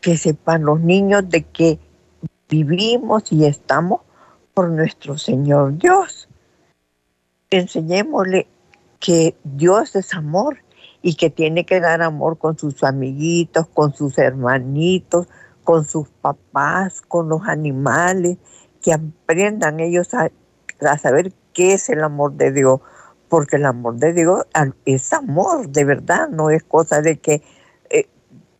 que 0.00 0.16
sepan 0.16 0.64
los 0.64 0.80
niños 0.80 1.28
de 1.28 1.42
que 1.42 1.78
vivimos 2.52 3.32
y 3.32 3.46
estamos 3.46 4.02
por 4.52 4.68
nuestro 4.68 5.16
Señor 5.16 5.78
Dios. 5.78 6.28
Enseñémosle 7.48 8.46
que 9.00 9.34
Dios 9.42 9.96
es 9.96 10.12
amor 10.12 10.58
y 11.00 11.14
que 11.14 11.30
tiene 11.30 11.64
que 11.64 11.80
dar 11.80 12.02
amor 12.02 12.36
con 12.36 12.58
sus 12.58 12.84
amiguitos, 12.84 13.66
con 13.68 13.94
sus 13.94 14.18
hermanitos, 14.18 15.28
con 15.64 15.86
sus 15.86 16.08
papás, 16.20 17.00
con 17.00 17.30
los 17.30 17.40
animales, 17.48 18.36
que 18.82 18.92
aprendan 18.92 19.80
ellos 19.80 20.12
a, 20.12 20.30
saber 20.98 21.32
qué 21.54 21.72
es 21.72 21.88
el 21.88 22.04
amor 22.04 22.34
de 22.34 22.52
Dios, 22.52 22.80
porque 23.30 23.56
el 23.56 23.64
amor 23.64 23.96
de 23.96 24.12
Dios 24.12 24.44
es 24.84 25.10
amor, 25.14 25.70
de 25.70 25.84
verdad, 25.84 26.28
no 26.28 26.50
es 26.50 26.62
cosa 26.64 27.00
de 27.00 27.16
que 27.16 27.42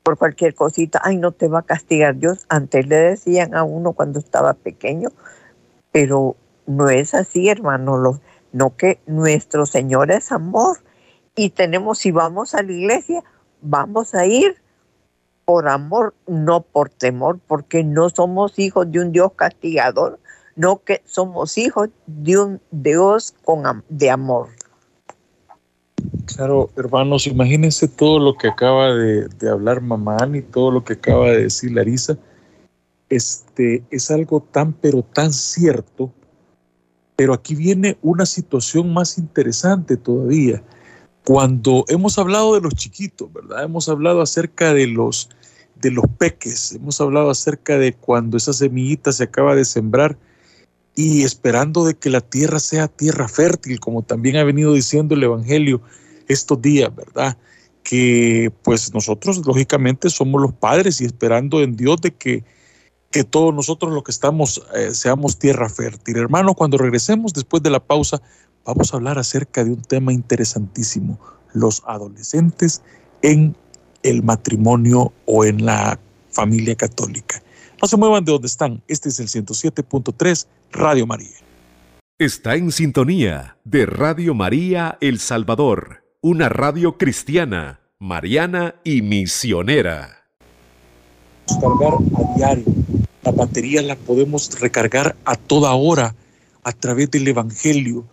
por 0.03 0.19
cualquier 0.19 0.55
cosita, 0.55 1.01
ay, 1.05 1.17
no 1.17 1.33
te 1.33 1.49
va 1.49 1.61
a 1.61 1.63
castigar 1.63 2.17
Dios. 2.17 2.45
Antes 2.49 2.87
le 2.87 2.97
decían 2.97 3.55
a 3.55 3.63
uno 3.63 3.93
cuando 3.93 4.19
estaba 4.19 4.55
pequeño, 4.55 5.11
pero 5.91 6.37
no 6.67 6.89
es 6.89 7.15
así, 7.15 7.49
hermano, 7.49 8.21
no 8.53 8.77
que 8.77 9.01
nuestro 9.07 9.67
Señor 9.67 10.11
es 10.11 10.33
amor 10.33 10.79
y 11.35 11.51
tenemos, 11.51 11.99
si 11.99 12.11
vamos 12.11 12.55
a 12.55 12.63
la 12.63 12.73
iglesia, 12.73 13.25
vamos 13.61 14.15
a 14.15 14.27
ir 14.27 14.57
por 15.45 15.69
amor, 15.69 16.15
no 16.27 16.63
por 16.63 16.89
temor, 16.91 17.39
porque 17.47 17.85
no 17.85 18.11
somos 18.11 18.59
hijos 18.59 18.91
de 18.91 19.01
un 19.01 19.13
Dios 19.13 19.33
castigador, 19.35 20.21
no 20.57 20.83
que 20.85 21.03
somos 21.05 21.57
hijos 21.59 21.89
de 22.07 22.39
un 22.39 22.61
Dios 22.71 23.35
con, 23.45 23.85
de 23.89 24.11
amor. 24.11 24.49
Claro, 26.27 26.71
hermanos, 26.77 27.27
imagínense 27.27 27.89
todo 27.89 28.19
lo 28.19 28.37
que 28.37 28.49
acaba 28.49 28.95
de, 28.95 29.29
hablar 29.51 29.81
mamá 29.81 30.29
y 30.35 30.43
todo 30.43 30.71
lo 30.71 30.85
que 30.85 30.95
acaba 30.95 31.31
de 31.31 31.45
decir 31.45 31.73
Larisa. 31.73 32.19
Este 33.09 33.83
es 33.91 34.11
algo 34.11 34.41
tan, 34.41 34.75
pero 34.75 35.03
tan 35.03 35.33
cierto. 35.33 36.13
Pero 37.17 37.33
aquí 37.33 37.55
viene 37.55 37.97
una 38.03 38.27
situación 38.27 38.93
más 38.93 39.17
interesante 39.17 39.97
todavía. 39.97 40.63
Cuando 41.25 41.85
hemos 41.89 42.19
hablado 42.19 42.55
de 42.55 42.61
los 42.61 42.75
chiquitos, 42.75 43.33
¿verdad? 43.33 43.65
Hemos 43.65 43.89
hablado 43.89 44.21
acerca 44.21 44.75
de 44.75 44.89
los, 44.89 45.31
de 45.77 45.93
los 45.93 46.05
peques, 46.19 46.73
hemos 46.73 47.01
hablado 47.01 47.31
acerca 47.31 47.79
de 47.79 47.95
cuando 47.95 48.37
esa 48.37 48.53
semillita 48.53 49.13
se 49.13 49.25
acaba 49.25 49.55
de 49.55 49.65
sembrar 49.65 50.19
y 50.95 51.23
esperando 51.23 51.85
de 51.85 51.95
que 51.95 52.11
la 52.11 52.21
tierra 52.21 52.59
sea 52.59 52.89
tierra 52.89 53.29
fértil, 53.29 53.81
como 53.81 54.03
también 54.03 54.37
ha 54.37 54.45
venido 54.45 54.75
diciendo 54.75 55.15
el 55.15 55.23
Evangelio 55.23 55.81
estos 56.33 56.61
días, 56.61 56.95
¿verdad? 56.95 57.37
Que 57.83 58.53
pues 58.63 58.93
nosotros 58.95 59.45
lógicamente 59.47 60.11
somos 60.11 60.41
los 60.41 60.53
padres 60.53 61.01
y 61.01 61.05
esperando 61.05 61.63
en 61.63 61.77
Dios 61.77 62.01
de 62.01 62.13
que, 62.13 62.45
que 63.11 63.25
todos 63.25 63.55
nosotros 63.55 63.93
los 63.93 64.03
que 64.03 64.13
estamos 64.13 64.63
eh, 64.75 64.95
seamos 64.95 65.39
tierra 65.39 65.69
fértil. 65.69 66.17
Hermano, 66.17 66.55
cuando 66.55 66.79
regresemos 66.79 67.33
después 67.33 67.63
de 67.63 67.71
la 67.71 67.81
pausa, 67.81 68.23
vamos 68.65 68.93
a 68.93 68.97
hablar 68.97 69.19
acerca 69.19 69.65
de 69.65 69.71
un 69.71 69.83
tema 69.83 70.13
interesantísimo, 70.13 71.19
los 71.53 71.83
adolescentes 71.87 72.83
en 73.23 73.57
el 74.03 74.23
matrimonio 74.23 75.13
o 75.27 75.45
en 75.45 75.65
la 75.65 75.99
familia 76.31 76.75
católica. 76.75 77.43
No 77.81 77.89
se 77.89 77.97
muevan 77.97 78.25
de 78.25 78.33
donde 78.33 78.47
están. 78.47 78.83
Este 78.87 79.09
es 79.09 79.19
el 79.19 79.29
107.3 79.29 80.47
Radio 80.71 81.07
María. 81.07 81.37
Está 82.19 82.55
en 82.55 82.71
sintonía 82.71 83.57
de 83.65 83.87
Radio 83.87 84.35
María 84.35 84.97
El 85.01 85.19
Salvador, 85.19 86.02
una 86.25 86.49
radio 86.49 86.97
cristiana, 86.99 87.81
mariana 87.99 88.77
y 88.85 89.03
misionera. 89.03 90.29
Cargar 91.61 91.95
a 91.95 92.37
diario. 92.37 92.65
La 93.25 93.33
batería 93.33 93.83
la 93.83 93.97
podemos 93.97 94.49
recargar 94.61 95.17
a 95.25 95.35
toda 95.35 95.75
hora 95.75 96.15
a 96.63 96.71
través 96.71 97.11
del 97.11 97.27
Evangelio. 97.27 98.05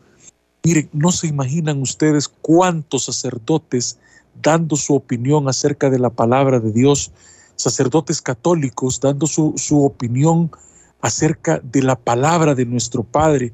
Miren, 0.63 0.89
no 0.91 1.11
se 1.11 1.27
imaginan 1.27 1.83
ustedes 1.83 2.27
cuántos 2.27 3.05
sacerdotes 3.05 3.99
dando 4.41 4.75
su 4.75 4.95
opinión 4.95 5.47
acerca 5.47 5.91
de 5.91 5.99
la 5.99 6.09
palabra 6.09 6.59
de 6.59 6.71
Dios, 6.71 7.11
sacerdotes 7.57 8.23
católicos 8.23 8.99
dando 8.99 9.27
su, 9.27 9.53
su 9.55 9.85
opinión 9.85 10.49
acerca 10.99 11.59
de 11.59 11.83
la 11.83 11.95
palabra 11.95 12.55
de 12.55 12.65
nuestro 12.65 13.03
Padre. 13.03 13.53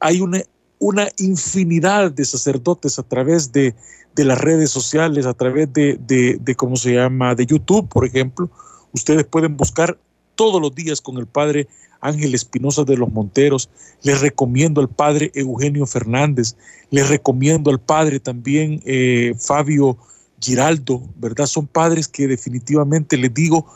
Hay 0.00 0.20
una, 0.20 0.42
una 0.80 1.08
infinidad 1.18 2.10
de 2.10 2.24
sacerdotes 2.24 2.98
a 2.98 3.02
través 3.04 3.52
de, 3.52 3.76
las 4.16 4.38
redes 4.38 4.70
sociales, 4.70 5.24
a 5.24 5.34
través 5.34 5.72
de, 5.72 6.54
¿cómo 6.56 6.76
se 6.76 6.94
llama?, 6.94 7.34
de 7.34 7.46
YouTube, 7.46 7.88
por 7.88 8.04
ejemplo. 8.04 8.50
Ustedes 8.92 9.24
pueden 9.24 9.56
buscar 9.56 9.98
todos 10.34 10.60
los 10.60 10.74
días 10.74 11.00
con 11.00 11.18
el 11.18 11.26
Padre 11.26 11.68
Ángel 12.00 12.34
Espinosa 12.34 12.84
de 12.84 12.96
los 12.96 13.12
Monteros. 13.12 13.70
Les 14.02 14.20
recomiendo 14.20 14.80
al 14.80 14.88
Padre 14.88 15.30
Eugenio 15.34 15.86
Fernández. 15.86 16.56
Les 16.90 17.08
recomiendo 17.08 17.70
al 17.70 17.80
Padre 17.80 18.18
también 18.18 18.82
eh, 18.84 19.34
Fabio 19.38 19.98
Giraldo, 20.40 21.02
¿verdad? 21.16 21.46
Son 21.46 21.66
padres 21.66 22.08
que 22.08 22.26
definitivamente 22.26 23.18
les 23.18 23.32
digo, 23.32 23.66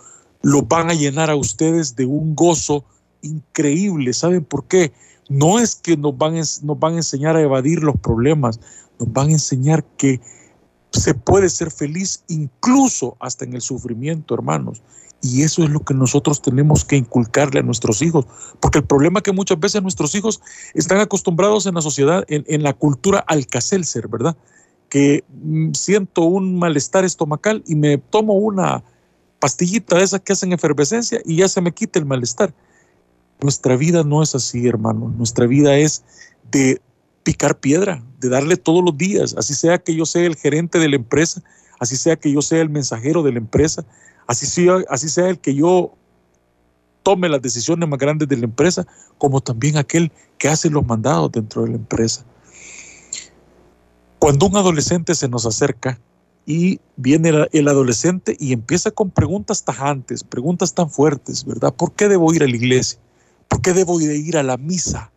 los 0.41 0.67
van 0.67 0.91
a 0.91 0.95
llenar 0.95 1.31
a 1.31 1.37
ustedes 1.37 1.97
de 1.97 2.07
un 2.07 2.35
gozo 2.35 2.85
increíble. 3.21 4.13
¿Saben 4.15 4.45
por 4.45 4.67
qué? 4.67 4.93
No 5.29 5.59
es 5.59 5.75
que 5.75 5.97
nos 5.97 6.17
van, 6.17 6.35
nos 6.35 6.79
van 6.79 6.95
a 6.95 6.97
enseñar 6.97 7.37
a 7.37 7.41
evadir 7.41 7.83
los 7.83 7.97
problemas, 7.97 8.61
nos 8.99 9.13
van 9.13 9.29
a 9.29 9.33
enseñar 9.33 9.85
que 9.97 10.21
se 10.91 11.15
puede 11.15 11.49
ser 11.49 11.71
feliz 11.71 12.23
incluso 12.29 13.17
hasta 13.21 13.45
en 13.45 13.55
el 13.55 13.61
sufrimiento, 13.61 14.35
hermanos. 14.35 14.83
Y 15.23 15.43
eso 15.43 15.65
es 15.65 15.71
lo 15.71 15.81
que 15.81 15.95
nosotros 15.95 16.43
tenemos 16.43 16.85
que 16.85 16.97
inculcarle 16.97 17.61
a 17.61 17.63
nuestros 17.63 18.03
hijos, 18.03 18.27
porque 18.61 18.79
el 18.79 18.85
problema 18.85 19.21
es 19.21 19.23
que 19.23 19.33
muchas 19.33 19.59
veces 19.59 19.83
nuestros 19.83 20.15
hijos 20.15 20.43
están 20.75 20.99
acostumbrados 20.99 21.65
en 21.65 21.75
la 21.75 21.81
sociedad, 21.81 22.25
en, 22.29 22.45
en 22.47 22.63
la 22.63 22.75
cultura 22.75 23.25
al 23.27 23.47
ser, 23.51 24.09
¿verdad? 24.09 24.37
Que 24.91 25.25
mm, 25.29 25.73
siento 25.73 26.23
un 26.23 26.59
malestar 26.59 27.07
estomacal 27.07 27.65
y 27.67 27.75
me 27.75 27.97
tomo 27.97 28.35
una 28.35 28.85
pastillita 29.39 29.97
de 29.97 30.05
esas 30.05 30.21
que 30.21 30.35
hacen 30.35 30.53
efervescencia 30.53 31.21
y 31.25 31.37
ya 31.37 31.49
se 31.49 31.63
me 31.63 31.73
quita 31.73 31.99
el 31.99 32.05
malestar. 32.05 32.55
Nuestra 33.41 33.77
vida 33.77 34.05
no 34.05 34.23
es 34.23 34.35
así, 34.35 34.67
hermano. 34.67 35.13
Nuestra 35.17 35.47
vida 35.47 35.77
es 35.77 36.05
de 36.51 36.81
picar 37.23 37.59
piedra, 37.59 38.03
de 38.21 38.29
darle 38.29 38.57
todos 38.57 38.85
los 38.85 38.97
días, 38.97 39.35
así 39.39 39.55
sea 39.55 39.79
que 39.79 39.95
yo 39.95 40.07
sea 40.07 40.27
el 40.27 40.37
gerente 40.37 40.79
de 40.79 40.89
la 40.89 40.97
empresa, 40.97 41.43
así 41.81 41.97
sea 41.97 42.17
que 42.17 42.31
yo 42.31 42.43
sea 42.43 42.61
el 42.61 42.69
mensajero 42.69 43.23
de 43.23 43.33
la 43.33 43.39
empresa, 43.39 43.85
así 44.27 44.47
sea, 44.47 44.77
así 44.89 45.09
sea 45.09 45.31
el 45.31 45.39
que 45.39 45.55
yo 45.55 45.95
tome 47.03 47.29
las 47.29 47.43
decisiones 47.43 47.89
más 47.89 47.99
grandes 47.99 48.29
de 48.29 48.37
la 48.37 48.45
empresa, 48.45 48.87
como 49.19 49.41
también 49.41 49.77
aquel 49.79 50.13
que 50.39 50.49
hace 50.49 50.71
los 50.71 50.87
mandados 50.87 51.33
dentro 51.33 51.63
de 51.63 51.71
la 51.71 51.77
empresa. 51.77 52.25
Cuando 54.19 54.47
un 54.47 54.57
adolescente 54.57 55.15
se 55.15 55.29
nos 55.29 55.45
acerca, 55.47 55.99
y 56.47 56.81
viene 56.97 57.47
el 57.53 57.69
adolescente 57.69 58.37
y 58.39 58.53
empieza 58.53 58.91
con 58.91 59.11
preguntas 59.11 59.65
tajantes, 59.65 60.23
preguntas 60.25 60.75
tan 60.75 60.91
fuertes, 60.91 61.45
¿verdad? 61.45 61.73
¿Por 61.73 61.93
qué 61.93 62.09
debo 62.09 62.33
ir 62.35 62.43
a 62.43 62.47
la 62.47 62.57
iglesia? 62.57 62.99
¿Por 63.49 63.63
qué 63.63 63.73
debo 63.73 63.99
de 63.99 64.17
ir 64.17 64.37
a 64.37 64.43
la 64.43 64.57
misa? 64.57 65.11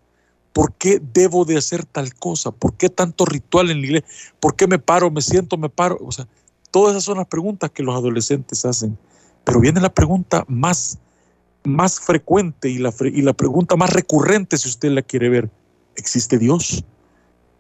¿Por 0.54 0.74
qué 0.74 1.00
debo 1.14 1.46
de 1.46 1.58
hacer 1.58 1.86
tal 1.86 2.16
cosa? 2.16 2.52
¿Por 2.52 2.74
qué 2.76 2.90
tanto 2.90 3.26
ritual 3.26 3.70
en 3.70 3.82
la 3.82 3.86
iglesia? 3.86 4.10
¿Por 4.40 4.56
qué 4.56 4.68
me 4.68 4.80
paro, 4.80 5.12
me 5.12 5.22
siento, 5.22 5.58
me 5.58 5.70
paro? 5.70 6.00
O 6.02 6.12
sea, 6.12 6.28
todas 6.72 6.94
esas 6.94 7.04
son 7.04 7.18
las 7.18 7.28
preguntas 7.28 7.70
que 7.72 7.84
los 7.84 7.96
adolescentes 7.96 8.66
hacen. 8.66 8.98
Pero 9.44 9.60
viene 9.60 9.80
la 9.80 9.94
pregunta 9.94 10.46
más, 10.48 10.98
más 11.64 12.00
frecuente 12.00 12.70
y 12.70 12.80
la, 12.80 12.94
y 13.02 13.22
la 13.22 13.34
pregunta 13.34 13.76
más 13.76 13.92
recurrente, 13.92 14.58
si 14.58 14.68
usted 14.68 14.90
la 14.90 15.02
quiere 15.02 15.30
ver. 15.30 15.50
¿Existe 15.96 16.38
Dios? 16.38 16.84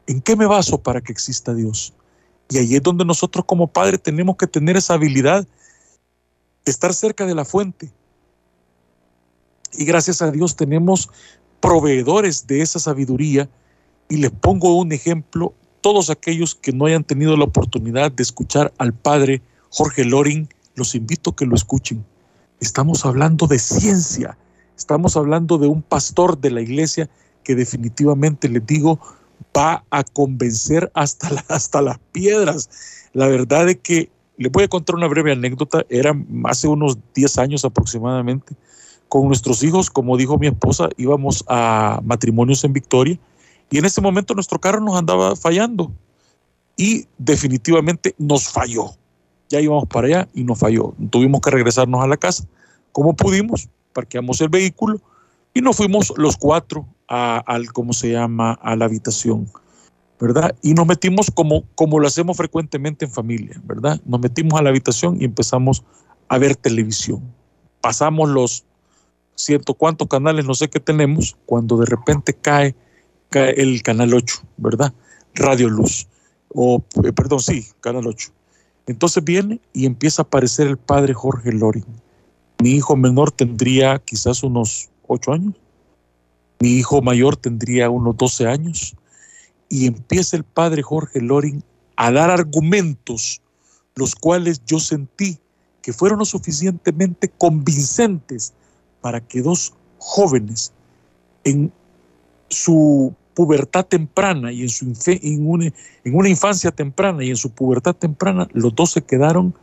¿En 0.08 0.22
qué 0.22 0.36
me 0.36 0.46
baso 0.46 0.78
para 0.78 1.02
que 1.02 1.12
exista 1.12 1.54
Dios? 1.54 1.94
Y 2.50 2.58
ahí 2.58 2.76
es 2.76 2.84
donde 2.84 3.06
nosotros 3.06 3.46
como 3.46 3.68
padres 3.68 4.02
tenemos 4.02 4.38
que 4.38 4.48
tener 4.48 4.78
esa 4.78 4.94
habilidad 4.94 5.46
de 6.66 6.72
estar 6.72 6.94
cerca 6.94 7.26
de 7.26 7.36
la 7.36 7.46
fuente. 7.46 7.92
Y 9.74 9.86
gracias 9.86 10.22
a 10.22 10.32
Dios 10.32 10.56
tenemos 10.56 11.10
proveedores 11.60 12.48
de 12.48 12.62
esa 12.62 12.80
sabiduría. 12.80 13.50
Y 14.10 14.18
les 14.18 14.32
pongo 14.32 14.78
un 14.78 14.92
ejemplo, 14.92 15.54
todos 15.82 16.10
aquellos 16.10 16.56
que 16.56 16.72
no 16.72 16.86
hayan 16.86 17.04
tenido 17.04 17.36
la 17.36 17.46
oportunidad 17.46 18.12
de 18.12 18.24
escuchar 18.24 18.74
al 18.78 18.94
padre 18.94 19.42
Jorge 19.70 20.06
Loring, 20.06 20.48
los 20.76 20.96
invito 20.96 21.32
a 21.32 21.36
que 21.36 21.46
lo 21.46 21.56
escuchen. 21.56 22.06
Estamos 22.60 23.06
hablando 23.06 23.48
de 23.48 23.60
ciencia, 23.60 24.38
estamos 24.78 25.18
hablando 25.18 25.58
de 25.58 25.68
un 25.68 25.82
pastor 25.82 26.40
de 26.40 26.52
la 26.52 26.62
iglesia 26.62 27.10
que 27.44 27.56
definitivamente 27.56 28.50
les 28.50 28.66
digo, 28.66 29.00
va 29.56 29.84
a 29.90 30.04
convencer 30.04 30.92
hasta, 30.94 31.30
hasta 31.50 31.82
las 31.82 32.00
piedras. 32.12 32.70
La 33.14 33.28
verdad 33.28 33.70
es 33.70 33.78
que 33.78 34.10
les 34.38 34.52
voy 34.52 34.64
a 34.64 34.68
contar 34.68 34.96
una 34.96 35.08
breve 35.08 35.32
anécdota. 35.32 35.86
Era 35.90 36.16
hace 36.46 36.68
unos 36.68 36.98
10 37.16 37.38
años 37.40 37.66
aproximadamente. 37.66 38.56
Con 39.10 39.28
nuestros 39.28 39.64
hijos, 39.64 39.90
como 39.90 40.18
dijo 40.18 40.38
mi 40.38 40.48
esposa, 40.48 40.90
íbamos 40.98 41.44
a 41.48 42.02
matrimonios 42.04 42.64
en 42.64 42.74
Victoria 42.74 43.20
y 43.70 43.78
en 43.78 43.86
ese 43.86 44.02
momento 44.02 44.34
nuestro 44.34 44.60
carro 44.60 44.82
nos 44.82 44.98
andaba 44.98 45.36
fallando 45.36 45.92
y 46.76 47.08
definitivamente 47.18 48.16
nos 48.18 48.50
falló. 48.50 48.92
Ya 49.50 49.62
íbamos 49.62 49.86
para 49.88 50.08
allá 50.08 50.28
y 50.34 50.44
nos 50.44 50.60
falló. 50.60 50.94
Tuvimos 51.10 51.42
que 51.42 51.52
regresarnos 51.52 52.04
a 52.04 52.08
la 52.08 52.18
casa. 52.18 52.46
como 52.92 53.16
pudimos? 53.16 53.70
Parqueamos 53.94 54.42
el 54.42 54.50
vehículo 54.50 55.00
y 55.54 55.62
nos 55.62 55.78
fuimos 55.78 56.14
los 56.18 56.38
cuatro 56.38 56.86
a, 57.08 57.38
al, 57.40 57.72
¿cómo 57.72 57.94
se 57.94 58.12
llama?, 58.12 58.54
a 58.62 58.76
la 58.76 58.86
habitación, 58.86 59.50
¿verdad? 60.20 60.56
Y 60.62 60.74
nos 60.74 60.86
metimos 60.86 61.32
como, 61.34 61.64
como 61.76 62.00
lo 62.00 62.08
hacemos 62.08 62.38
frecuentemente 62.38 63.06
en 63.06 63.12
familia, 63.12 63.60
¿verdad? 63.64 64.00
Nos 64.06 64.20
metimos 64.20 64.60
a 64.60 64.64
la 64.64 64.70
habitación 64.70 65.18
y 65.20 65.26
empezamos 65.26 65.84
a 66.28 66.38
ver 66.38 66.56
televisión. 66.56 67.22
Pasamos 67.82 68.30
los 68.30 68.67
ciento 69.38 69.76
cuántos 69.76 70.08
canales, 70.08 70.46
no 70.46 70.56
sé 70.56 70.68
qué 70.68 70.80
tenemos, 70.80 71.38
cuando 71.46 71.78
de 71.78 71.86
repente 71.86 72.34
cae, 72.34 72.76
cae 73.30 73.52
el 73.52 73.82
canal 73.84 74.14
8, 74.14 74.42
¿verdad? 74.58 74.94
Radio 75.36 75.70
Luz. 75.70 76.08
O, 76.50 76.84
eh, 77.04 77.14
perdón, 77.14 77.40
sí, 77.40 77.66
canal 77.80 78.08
8. 78.08 78.32
Entonces 78.88 79.24
viene 79.24 79.62
y 79.74 79.86
empieza 79.86 80.22
a 80.22 80.26
aparecer 80.26 80.68
el 80.68 80.78
padre 80.78 81.14
Jorge 81.14 81.52
Loring. 81.52 81.86
Mi 82.62 82.72
hijo 82.72 82.96
menor 82.96 83.32
tendría 83.32 84.00
quizás 84.00 84.44
unos 84.44 84.90
ocho 85.06 85.32
años, 85.32 85.54
mi 86.60 86.70
hijo 86.70 87.02
mayor 87.02 87.38
tendría 87.38 87.90
unos 87.90 88.18
12 88.18 88.48
años 88.48 88.96
y 89.70 89.86
empieza 89.86 90.36
el 90.36 90.44
padre 90.44 90.82
Jorge 90.82 91.22
Loring 91.22 91.64
a 91.96 92.12
dar 92.12 92.32
argumentos, 92.32 93.42
los 93.96 94.16
cuales 94.16 94.62
yo 94.66 94.80
sentí 94.80 95.38
que 95.82 95.94
fueron 95.94 96.20
lo 96.20 96.26
suficientemente 96.26 97.30
convincentes 97.30 98.54
para 99.08 99.22
que 99.22 99.42
dos 99.42 99.74
jóvenes 100.00 100.74
en 101.46 101.72
su 102.50 103.16
pubertad 103.36 103.86
temprana 103.86 104.52
y 104.52 104.64
en, 104.64 104.68
su 104.68 104.94
una, 105.40 105.74
en 106.04 106.14
una 106.14 106.28
infancia 106.28 106.72
temprana 106.72 107.24
y 107.24 107.30
en 107.30 107.38
su 107.38 107.50
pubertad 107.50 107.96
temprana, 107.96 108.50
los 108.52 108.76
dos 108.76 108.92
se 108.92 109.04
quedaron 109.04 109.56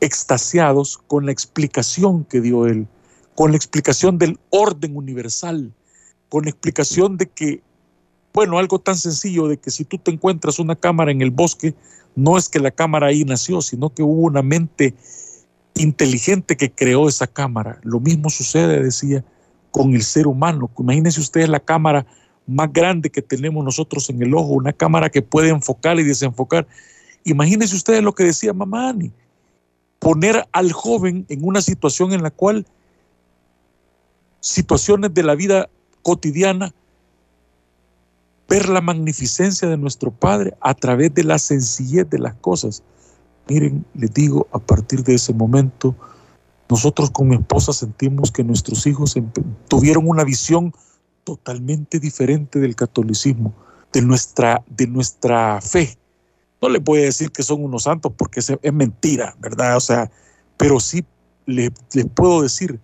extasiados 0.00 0.98
con 1.06 1.24
la 1.24 1.32
explicación 1.32 2.24
que 2.24 2.42
dio 2.42 2.66
él, 2.66 2.86
con 3.34 3.52
la 3.52 3.56
explicación 3.56 4.18
del 4.18 4.38
orden 4.50 4.94
universal, 4.94 5.72
con 6.28 6.44
la 6.44 6.50
explicación 6.50 7.16
de 7.16 7.30
que, 7.30 7.62
bueno, 8.34 8.58
algo 8.58 8.78
tan 8.78 8.98
sencillo 8.98 9.48
de 9.48 9.56
que 9.56 9.70
si 9.70 9.86
tú 9.86 9.96
te 9.96 10.10
encuentras 10.10 10.58
una 10.58 10.76
cámara 10.76 11.12
en 11.12 11.22
el 11.22 11.30
bosque, 11.30 11.74
no 12.14 12.36
es 12.36 12.46
que 12.46 12.60
la 12.60 12.70
cámara 12.70 13.06
ahí 13.06 13.24
nació, 13.24 13.62
sino 13.62 13.88
que 13.88 14.02
hubo 14.02 14.26
una 14.26 14.42
mente 14.42 14.94
inteligente 15.74 16.56
que 16.56 16.70
creó 16.70 17.08
esa 17.08 17.26
cámara. 17.26 17.78
Lo 17.82 18.00
mismo 18.00 18.30
sucede, 18.30 18.82
decía, 18.82 19.24
con 19.70 19.94
el 19.94 20.02
ser 20.02 20.26
humano. 20.26 20.70
Imagínense 20.78 21.20
ustedes 21.20 21.48
la 21.48 21.60
cámara 21.60 22.06
más 22.46 22.72
grande 22.72 23.10
que 23.10 23.22
tenemos 23.22 23.64
nosotros 23.64 24.08
en 24.10 24.22
el 24.22 24.34
ojo, 24.34 24.52
una 24.52 24.72
cámara 24.72 25.10
que 25.10 25.22
puede 25.22 25.48
enfocar 25.48 25.98
y 25.98 26.04
desenfocar. 26.04 26.66
Imagínense 27.24 27.74
ustedes 27.74 28.02
lo 28.02 28.14
que 28.14 28.24
decía 28.24 28.52
mamá 28.52 28.90
Ani, 28.90 29.12
poner 29.98 30.46
al 30.52 30.72
joven 30.72 31.24
en 31.28 31.44
una 31.44 31.62
situación 31.62 32.12
en 32.12 32.22
la 32.22 32.30
cual 32.30 32.66
situaciones 34.40 35.14
de 35.14 35.22
la 35.22 35.34
vida 35.34 35.70
cotidiana, 36.02 36.74
ver 38.48 38.68
la 38.68 38.80
magnificencia 38.80 39.68
de 39.68 39.76
nuestro 39.76 40.10
Padre 40.10 40.54
a 40.60 40.74
través 40.74 41.14
de 41.14 41.24
la 41.24 41.38
sencillez 41.38 42.10
de 42.10 42.18
las 42.18 42.34
cosas. 42.34 42.82
Miren, 43.48 43.84
les 43.94 44.12
digo, 44.12 44.46
a 44.52 44.58
partir 44.58 45.02
de 45.02 45.14
ese 45.14 45.32
momento, 45.32 45.94
nosotros 46.68 47.10
con 47.10 47.28
mi 47.28 47.36
esposa 47.36 47.72
sentimos 47.72 48.30
que 48.30 48.44
nuestros 48.44 48.86
hijos 48.86 49.14
tuvieron 49.68 50.08
una 50.08 50.24
visión 50.24 50.72
totalmente 51.24 51.98
diferente 51.98 52.60
del 52.60 52.74
catolicismo, 52.74 53.52
de 53.92 54.02
nuestra, 54.02 54.64
de 54.68 54.86
nuestra 54.86 55.60
fe. 55.60 55.96
No 56.60 56.68
les 56.68 56.82
voy 56.82 57.00
a 57.00 57.04
decir 57.04 57.30
que 57.30 57.42
son 57.42 57.64
unos 57.64 57.84
santos 57.84 58.12
porque 58.16 58.40
es, 58.40 58.52
es 58.62 58.72
mentira, 58.72 59.36
¿verdad? 59.40 59.76
O 59.76 59.80
sea, 59.80 60.10
pero 60.56 60.80
sí 60.80 61.04
les, 61.46 61.72
les 61.92 62.06
puedo 62.06 62.42
decir 62.42 62.78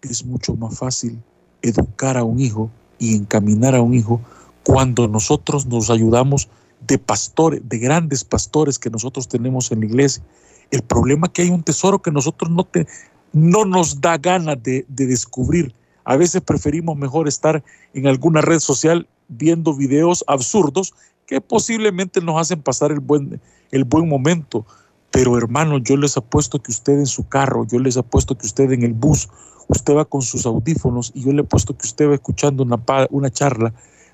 que 0.00 0.08
es 0.08 0.24
mucho 0.24 0.54
más 0.54 0.78
fácil 0.78 1.20
educar 1.62 2.16
a 2.16 2.24
un 2.24 2.40
hijo 2.40 2.70
y 2.98 3.16
encaminar 3.16 3.74
a 3.74 3.82
un 3.82 3.94
hijo 3.94 4.20
cuando 4.64 5.08
nosotros 5.08 5.66
nos 5.66 5.90
ayudamos 5.90 6.48
de 6.86 6.98
pastores, 6.98 7.60
de 7.64 7.78
grandes 7.78 8.24
pastores 8.24 8.78
que 8.78 8.90
nosotros 8.90 9.28
tenemos 9.28 9.70
en 9.72 9.80
la 9.80 9.86
iglesia. 9.86 10.22
El 10.70 10.82
problema 10.82 11.26
es 11.26 11.32
que 11.32 11.42
hay 11.42 11.50
un 11.50 11.62
tesoro 11.62 12.00
que 12.00 12.10
nosotros 12.10 12.50
no, 12.50 12.64
te, 12.64 12.86
no 13.32 13.64
nos 13.64 14.00
da 14.00 14.18
ganas 14.18 14.62
de, 14.62 14.84
de 14.88 15.06
descubrir 15.06 15.74
a 16.04 16.16
veces 16.16 16.42
preferimos 16.42 16.96
mejor 16.96 17.28
estar 17.28 17.64
en 17.94 18.06
alguna 18.06 18.42
red 18.42 18.60
social 18.60 19.08
viendo 19.28 19.74
videos 19.74 20.24
absurdos 20.26 20.94
que 21.26 21.40
posiblemente 21.40 22.20
nos 22.20 22.40
hacen 22.40 22.60
pasar 22.60 22.92
el 22.92 23.00
buen, 23.00 23.40
el 23.70 23.84
buen 23.84 24.08
momento. 24.08 24.66
Pero 25.10 25.38
hermano, 25.38 25.78
yo 25.78 25.96
les 25.96 26.16
apuesto 26.16 26.62
que 26.62 26.70
usted 26.70 26.94
en 26.94 27.06
su 27.06 27.26
carro, 27.28 27.66
yo 27.66 27.78
les 27.78 27.96
apuesto 27.96 28.36
que 28.36 28.46
usted 28.46 28.70
en 28.72 28.82
el 28.82 28.92
bus, 28.92 29.30
usted 29.68 29.94
va 29.94 30.04
con 30.04 30.20
sus 30.20 30.44
audífonos 30.44 31.10
y 31.14 31.24
yo 31.24 31.32
le 31.32 31.40
apuesto 31.40 31.76
que 31.76 31.86
usted 31.86 32.08
va 32.08 32.14
escuchando 32.14 32.62
una, 32.62 32.82
una 33.10 33.30
charla 33.30 33.72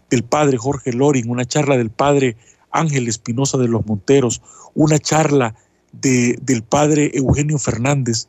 del 0.09 0.23
padre 0.23 0.59
Jorge 0.59 0.93
Loring, 0.93 1.29
una 1.29 1.45
charla 1.45 1.77
del 1.77 1.91
padre 1.91 2.37
Ángel 2.71 3.09
Espinosa 3.09 3.59
de 3.59 3.69
los 3.69 3.87
Monteros, 3.87 4.43
una 4.75 4.99
charla 4.99 5.55
de, 5.93 6.39
del 6.43 6.63
padre 6.63 7.11
Eugenio 7.15 7.59
Fernández. 7.59 8.29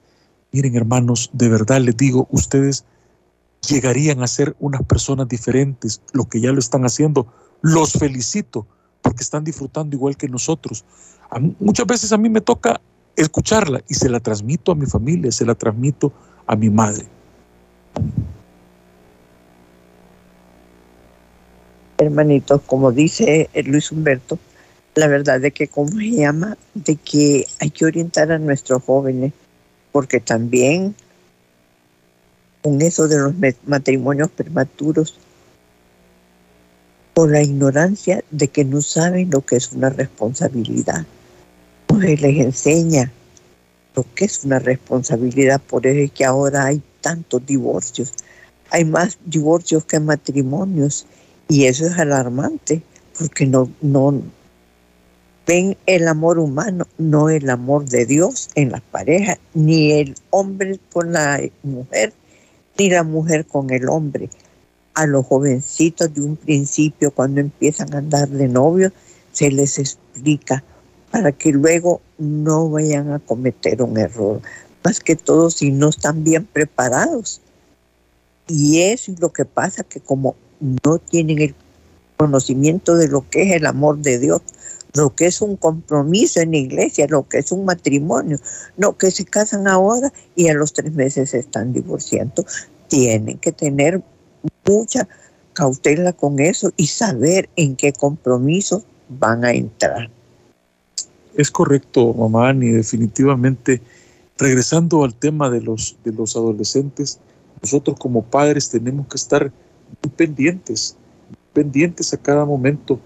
Miren 0.51 0.75
hermanos, 0.75 1.29
de 1.33 1.49
verdad 1.49 1.81
les 1.81 1.95
digo, 1.95 2.27
ustedes 2.31 2.85
llegarían 3.67 4.21
a 4.23 4.27
ser 4.27 4.55
unas 4.59 4.83
personas 4.83 5.27
diferentes, 5.27 6.01
lo 6.13 6.25
que 6.25 6.41
ya 6.41 6.51
lo 6.51 6.59
están 6.59 6.85
haciendo. 6.85 7.27
Los 7.61 7.93
felicito 7.93 8.65
porque 9.01 9.23
están 9.23 9.43
disfrutando 9.43 9.95
igual 9.95 10.17
que 10.17 10.27
nosotros. 10.27 10.85
muchas 11.59 11.87
veces 11.87 12.11
a 12.11 12.17
mí 12.17 12.29
me 12.29 12.41
toca 12.41 12.81
escucharla 13.15 13.81
y 13.87 13.93
se 13.93 14.09
la 14.09 14.19
transmito 14.19 14.71
a 14.71 14.75
mi 14.75 14.85
familia, 14.85 15.31
se 15.31 15.45
la 15.45 15.55
transmito 15.55 16.13
a 16.47 16.55
mi 16.55 16.69
madre. 16.69 17.07
Hermanitos, 22.01 22.61
como 22.65 22.91
dice 22.91 23.49
Luis 23.65 23.91
Humberto, 23.91 24.39
la 24.95 25.07
verdad 25.07 25.43
es 25.45 25.53
que 25.53 25.67
como 25.67 25.89
se 25.89 26.11
llama, 26.11 26.57
de 26.73 26.95
que 26.95 27.45
hay 27.59 27.69
que 27.69 27.85
orientar 27.85 28.31
a 28.31 28.39
nuestros 28.39 28.83
jóvenes, 28.83 29.33
porque 29.91 30.19
también 30.19 30.95
con 32.61 32.81
eso 32.81 33.07
de 33.07 33.17
los 33.17 33.33
matrimonios 33.65 34.29
prematuros 34.31 35.17
por 37.13 37.31
la 37.31 37.41
ignorancia 37.41 38.23
de 38.31 38.47
que 38.47 38.65
no 38.65 38.81
saben 38.81 39.29
lo 39.31 39.41
que 39.41 39.57
es 39.57 39.71
una 39.71 39.89
responsabilidad. 39.89 41.05
No 41.89 41.99
se 41.99 42.17
les 42.17 42.37
enseña 42.37 43.11
lo 43.95 44.05
que 44.15 44.25
es 44.25 44.43
una 44.43 44.59
responsabilidad, 44.59 45.61
por 45.61 45.85
eso 45.85 45.99
es 45.99 46.11
que 46.11 46.25
ahora 46.25 46.65
hay 46.65 46.81
tantos 47.01 47.45
divorcios. 47.45 48.13
Hay 48.69 48.85
más 48.85 49.17
divorcios 49.25 49.83
que 49.85 49.99
matrimonios 49.99 51.05
y 51.51 51.65
eso 51.65 51.85
es 51.85 51.99
alarmante 51.99 52.81
porque 53.19 53.45
no, 53.45 53.69
no 53.81 54.21
ven 55.45 55.75
el 55.85 56.07
amor 56.07 56.39
humano, 56.39 56.87
no 56.97 57.29
el 57.29 57.49
amor 57.49 57.83
de 57.83 58.05
Dios 58.05 58.47
en 58.55 58.71
las 58.71 58.79
parejas, 58.79 59.37
ni 59.53 59.91
el 59.91 60.15
hombre 60.29 60.79
con 60.93 61.11
la 61.11 61.41
mujer, 61.61 62.13
ni 62.79 62.89
la 62.89 63.03
mujer 63.03 63.45
con 63.45 63.69
el 63.69 63.89
hombre. 63.89 64.29
A 64.93 65.05
los 65.05 65.25
jovencitos 65.25 66.13
de 66.13 66.21
un 66.21 66.37
principio, 66.37 67.11
cuando 67.11 67.41
empiezan 67.41 67.93
a 67.93 67.97
andar 67.97 68.29
de 68.29 68.47
novio, 68.47 68.93
se 69.33 69.51
les 69.51 69.77
explica 69.77 70.63
para 71.11 71.33
que 71.33 71.51
luego 71.51 71.99
no 72.17 72.69
vayan 72.69 73.11
a 73.11 73.19
cometer 73.19 73.81
un 73.81 73.97
error. 73.97 74.41
Más 74.85 75.01
que 75.01 75.17
todo 75.17 75.49
si 75.49 75.71
no 75.71 75.89
están 75.89 76.23
bien 76.23 76.45
preparados. 76.45 77.41
Y 78.47 78.83
eso 78.83 79.11
es 79.11 79.19
lo 79.19 79.33
que 79.33 79.43
pasa, 79.43 79.83
que 79.83 79.99
como 79.99 80.37
no 80.61 80.99
tienen 80.99 81.39
el 81.39 81.55
conocimiento 82.17 82.95
de 82.95 83.07
lo 83.07 83.27
que 83.29 83.43
es 83.43 83.51
el 83.53 83.65
amor 83.65 83.97
de 83.97 84.19
Dios, 84.19 84.41
lo 84.93 85.15
que 85.15 85.25
es 85.25 85.41
un 85.41 85.57
compromiso 85.57 86.39
en 86.39 86.51
la 86.51 86.57
iglesia, 86.57 87.07
lo 87.09 87.27
que 87.27 87.39
es 87.39 87.51
un 87.51 87.65
matrimonio, 87.65 88.37
no 88.77 88.97
que 88.97 89.11
se 89.11 89.25
casan 89.25 89.67
ahora 89.67 90.11
y 90.35 90.49
a 90.49 90.53
los 90.53 90.73
tres 90.73 90.93
meses 90.93 91.31
se 91.31 91.39
están 91.39 91.73
divorciando. 91.73 92.45
Tienen 92.87 93.37
que 93.37 93.51
tener 93.51 94.01
mucha 94.67 95.07
cautela 95.53 96.13
con 96.13 96.39
eso 96.39 96.71
y 96.77 96.87
saber 96.87 97.49
en 97.55 97.75
qué 97.75 97.93
compromiso 97.93 98.83
van 99.09 99.43
a 99.45 99.51
entrar. 99.51 100.09
Es 101.35 101.49
correcto, 101.49 102.13
mamá, 102.13 102.53
y 102.53 102.71
definitivamente, 102.71 103.81
regresando 104.37 105.03
al 105.03 105.15
tema 105.15 105.49
de 105.49 105.61
los, 105.61 105.95
de 106.03 106.11
los 106.11 106.35
adolescentes, 106.35 107.19
nosotros 107.61 107.97
como 107.97 108.23
padres 108.23 108.69
tenemos 108.69 109.07
que 109.07 109.15
estar 109.15 109.51
pendientes, 110.15 110.95
pendientes 111.53 112.13
a 112.13 112.17
cada 112.17 112.45
momento 112.45 112.99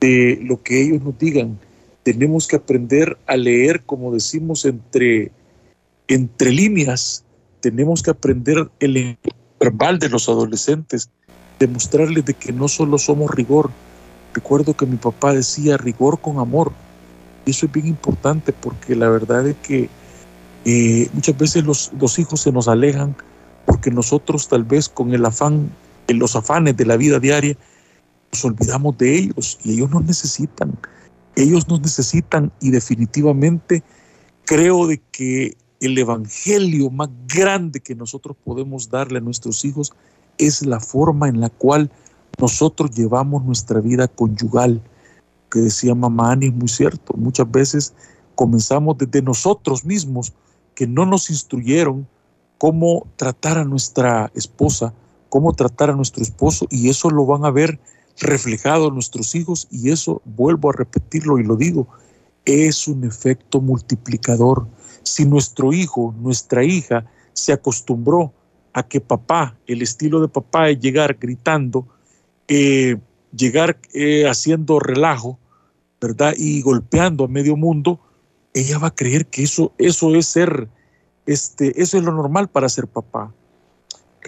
de 0.00 0.38
lo 0.42 0.62
que 0.62 0.82
ellos 0.82 1.02
nos 1.02 1.18
digan. 1.18 1.58
Tenemos 2.02 2.46
que 2.46 2.56
aprender 2.56 3.18
a 3.26 3.36
leer, 3.36 3.82
como 3.82 4.12
decimos, 4.12 4.64
entre, 4.64 5.30
entre 6.06 6.52
líneas. 6.52 7.24
Tenemos 7.60 8.02
que 8.02 8.10
aprender 8.10 8.70
el 8.80 9.18
verbal 9.58 9.98
de 9.98 10.08
los 10.08 10.28
adolescentes, 10.28 11.10
demostrarles 11.58 12.24
de 12.24 12.34
que 12.34 12.52
no 12.52 12.68
solo 12.68 12.98
somos 12.98 13.30
rigor. 13.30 13.70
Recuerdo 14.32 14.74
que 14.74 14.86
mi 14.86 14.96
papá 14.96 15.32
decía 15.32 15.76
rigor 15.76 16.20
con 16.20 16.38
amor. 16.38 16.72
Eso 17.44 17.66
es 17.66 17.72
bien 17.72 17.86
importante 17.86 18.52
porque 18.52 18.94
la 18.94 19.08
verdad 19.08 19.46
es 19.46 19.56
que 19.56 19.88
eh, 20.64 21.08
muchas 21.12 21.36
veces 21.36 21.64
los, 21.64 21.92
los 21.98 22.18
hijos 22.18 22.42
se 22.42 22.52
nos 22.52 22.68
alejan 22.68 23.16
porque 23.64 23.90
nosotros 23.90 24.48
tal 24.48 24.64
vez 24.64 24.88
con 24.88 25.12
el 25.12 25.24
afán, 25.24 25.70
en 26.08 26.18
los 26.18 26.34
afanes 26.34 26.76
de 26.76 26.86
la 26.86 26.96
vida 26.96 27.20
diaria, 27.20 27.56
nos 28.32 28.44
olvidamos 28.44 28.98
de 28.98 29.16
ellos 29.16 29.58
y 29.64 29.74
ellos 29.74 29.90
nos 29.90 30.04
necesitan. 30.04 30.76
Ellos 31.36 31.68
nos 31.68 31.80
necesitan 31.80 32.50
y 32.60 32.70
definitivamente 32.70 33.82
creo 34.44 34.86
de 34.86 35.00
que 35.12 35.56
el 35.80 35.96
evangelio 35.96 36.90
más 36.90 37.10
grande 37.32 37.80
que 37.80 37.94
nosotros 37.94 38.36
podemos 38.44 38.90
darle 38.90 39.18
a 39.18 39.22
nuestros 39.22 39.64
hijos 39.64 39.92
es 40.38 40.66
la 40.66 40.80
forma 40.80 41.28
en 41.28 41.40
la 41.40 41.50
cual 41.50 41.90
nosotros 42.38 42.90
llevamos 42.90 43.44
nuestra 43.44 43.80
vida 43.80 44.08
conyugal. 44.08 44.82
Que 45.50 45.60
decía 45.60 45.94
mamá 45.94 46.32
Ani, 46.32 46.46
es 46.46 46.54
muy 46.54 46.68
cierto. 46.68 47.14
Muchas 47.16 47.50
veces 47.50 47.94
comenzamos 48.34 48.98
desde 48.98 49.22
nosotros 49.22 49.84
mismos 49.84 50.32
que 50.74 50.86
no 50.86 51.06
nos 51.06 51.30
instruyeron 51.30 52.06
cómo 52.58 53.06
tratar 53.16 53.58
a 53.58 53.64
nuestra 53.64 54.30
esposa, 54.34 54.92
cómo 55.28 55.52
tratar 55.52 55.90
a 55.90 55.96
nuestro 55.96 56.22
esposo, 56.22 56.66
y 56.70 56.88
eso 56.88 57.10
lo 57.10 57.26
van 57.26 57.44
a 57.44 57.50
ver 57.50 57.78
reflejado 58.20 58.88
en 58.88 58.94
nuestros 58.94 59.34
hijos 59.34 59.68
y 59.70 59.90
eso, 59.90 60.22
vuelvo 60.24 60.70
a 60.70 60.72
repetirlo 60.72 61.38
y 61.38 61.44
lo 61.44 61.56
digo, 61.56 61.88
es 62.44 62.88
un 62.88 63.04
efecto 63.04 63.60
multiplicador. 63.60 64.66
Si 65.02 65.24
nuestro 65.24 65.72
hijo, 65.72 66.14
nuestra 66.18 66.64
hija 66.64 67.06
se 67.32 67.52
acostumbró 67.52 68.32
a 68.72 68.82
que 68.82 69.00
papá, 69.00 69.56
el 69.66 69.82
estilo 69.82 70.20
de 70.20 70.28
papá 70.28 70.70
es 70.70 70.80
llegar 70.80 71.16
gritando, 71.18 71.86
eh, 72.48 72.96
llegar 73.34 73.78
eh, 73.92 74.26
haciendo 74.28 74.78
relajo, 74.80 75.38
¿verdad? 76.00 76.34
Y 76.36 76.62
golpeando 76.62 77.24
a 77.24 77.28
medio 77.28 77.56
mundo, 77.56 78.00
ella 78.54 78.78
va 78.78 78.88
a 78.88 78.94
creer 78.94 79.26
que 79.26 79.42
eso, 79.42 79.72
eso 79.78 80.14
es 80.14 80.26
ser, 80.26 80.68
este, 81.26 81.80
eso 81.80 81.98
es 81.98 82.04
lo 82.04 82.12
normal 82.12 82.48
para 82.48 82.68
ser 82.68 82.86
papá. 82.86 83.32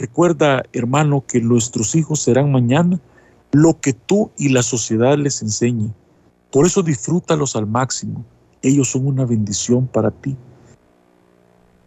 Recuerda, 0.01 0.63
hermano, 0.73 1.27
que 1.27 1.43
nuestros 1.43 1.95
hijos 1.95 2.23
serán 2.23 2.51
mañana 2.51 2.99
lo 3.53 3.83
que 3.83 3.93
tú 3.93 4.31
y 4.39 4.49
la 4.49 4.63
sociedad 4.63 5.19
les 5.19 5.43
enseñe. 5.43 5.93
Por 6.51 6.65
eso 6.65 6.83
disfrútalos 6.83 7.55
al 7.55 7.67
máximo. 7.67 8.25
Ellos 8.63 8.91
son 8.91 9.07
una 9.07 9.27
bendición 9.27 9.87
para 9.87 10.11
ti. 10.11 10.39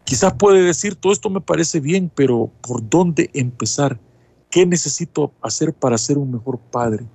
Quizás 0.04 0.32
puede 0.34 0.62
decir, 0.62 0.94
todo 0.94 1.12
esto 1.12 1.32
me 1.32 1.42
parece 1.42 1.80
bien, 1.80 2.12
pero 2.14 2.52
¿por 2.62 2.88
dónde 2.88 3.32
empezar? 3.34 4.00
¿Qué 4.52 4.68
necesito 4.68 5.32
hacer 5.42 5.74
para 5.74 5.98
ser 5.98 6.20
un 6.20 6.34
mejor 6.34 6.60
padre? 6.60 7.08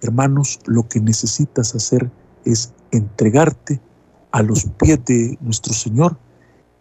Hermanos, 0.00 0.60
lo 0.66 0.86
que 0.86 1.00
necesitas 1.00 1.74
hacer 1.74 2.08
es 2.44 2.72
entregarte 2.92 3.80
a 4.30 4.42
los 4.42 4.66
pies 4.78 5.04
de 5.06 5.36
nuestro 5.40 5.74
Señor 5.74 6.16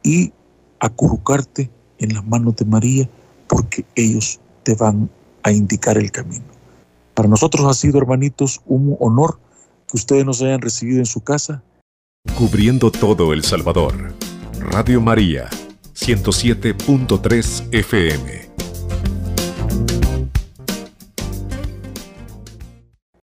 y 0.03 0.33
acurrucarte 0.79 1.71
en 1.97 2.13
las 2.13 2.23
manos 2.27 2.57
de 2.57 2.65
María, 2.65 3.09
porque 3.55 3.85
ellos 3.95 4.41
te 4.63 4.75
van 4.75 5.09
a 5.41 5.49
indicar 5.49 5.97
el 5.97 6.11
camino. 6.11 6.43
Para 7.13 7.29
nosotros 7.29 7.65
ha 7.65 7.73
sido, 7.73 7.99
hermanitos, 7.99 8.59
un 8.65 8.97
honor 8.99 9.39
que 9.89 9.95
ustedes 9.95 10.25
nos 10.25 10.41
hayan 10.41 10.59
recibido 10.59 10.99
en 10.99 11.05
su 11.05 11.21
casa. 11.21 11.63
Cubriendo 12.37 12.91
todo 12.91 13.31
El 13.31 13.45
Salvador. 13.45 14.13
Radio 14.59 14.99
María, 14.99 15.49
107.3 15.93 17.69
FM. 17.71 18.44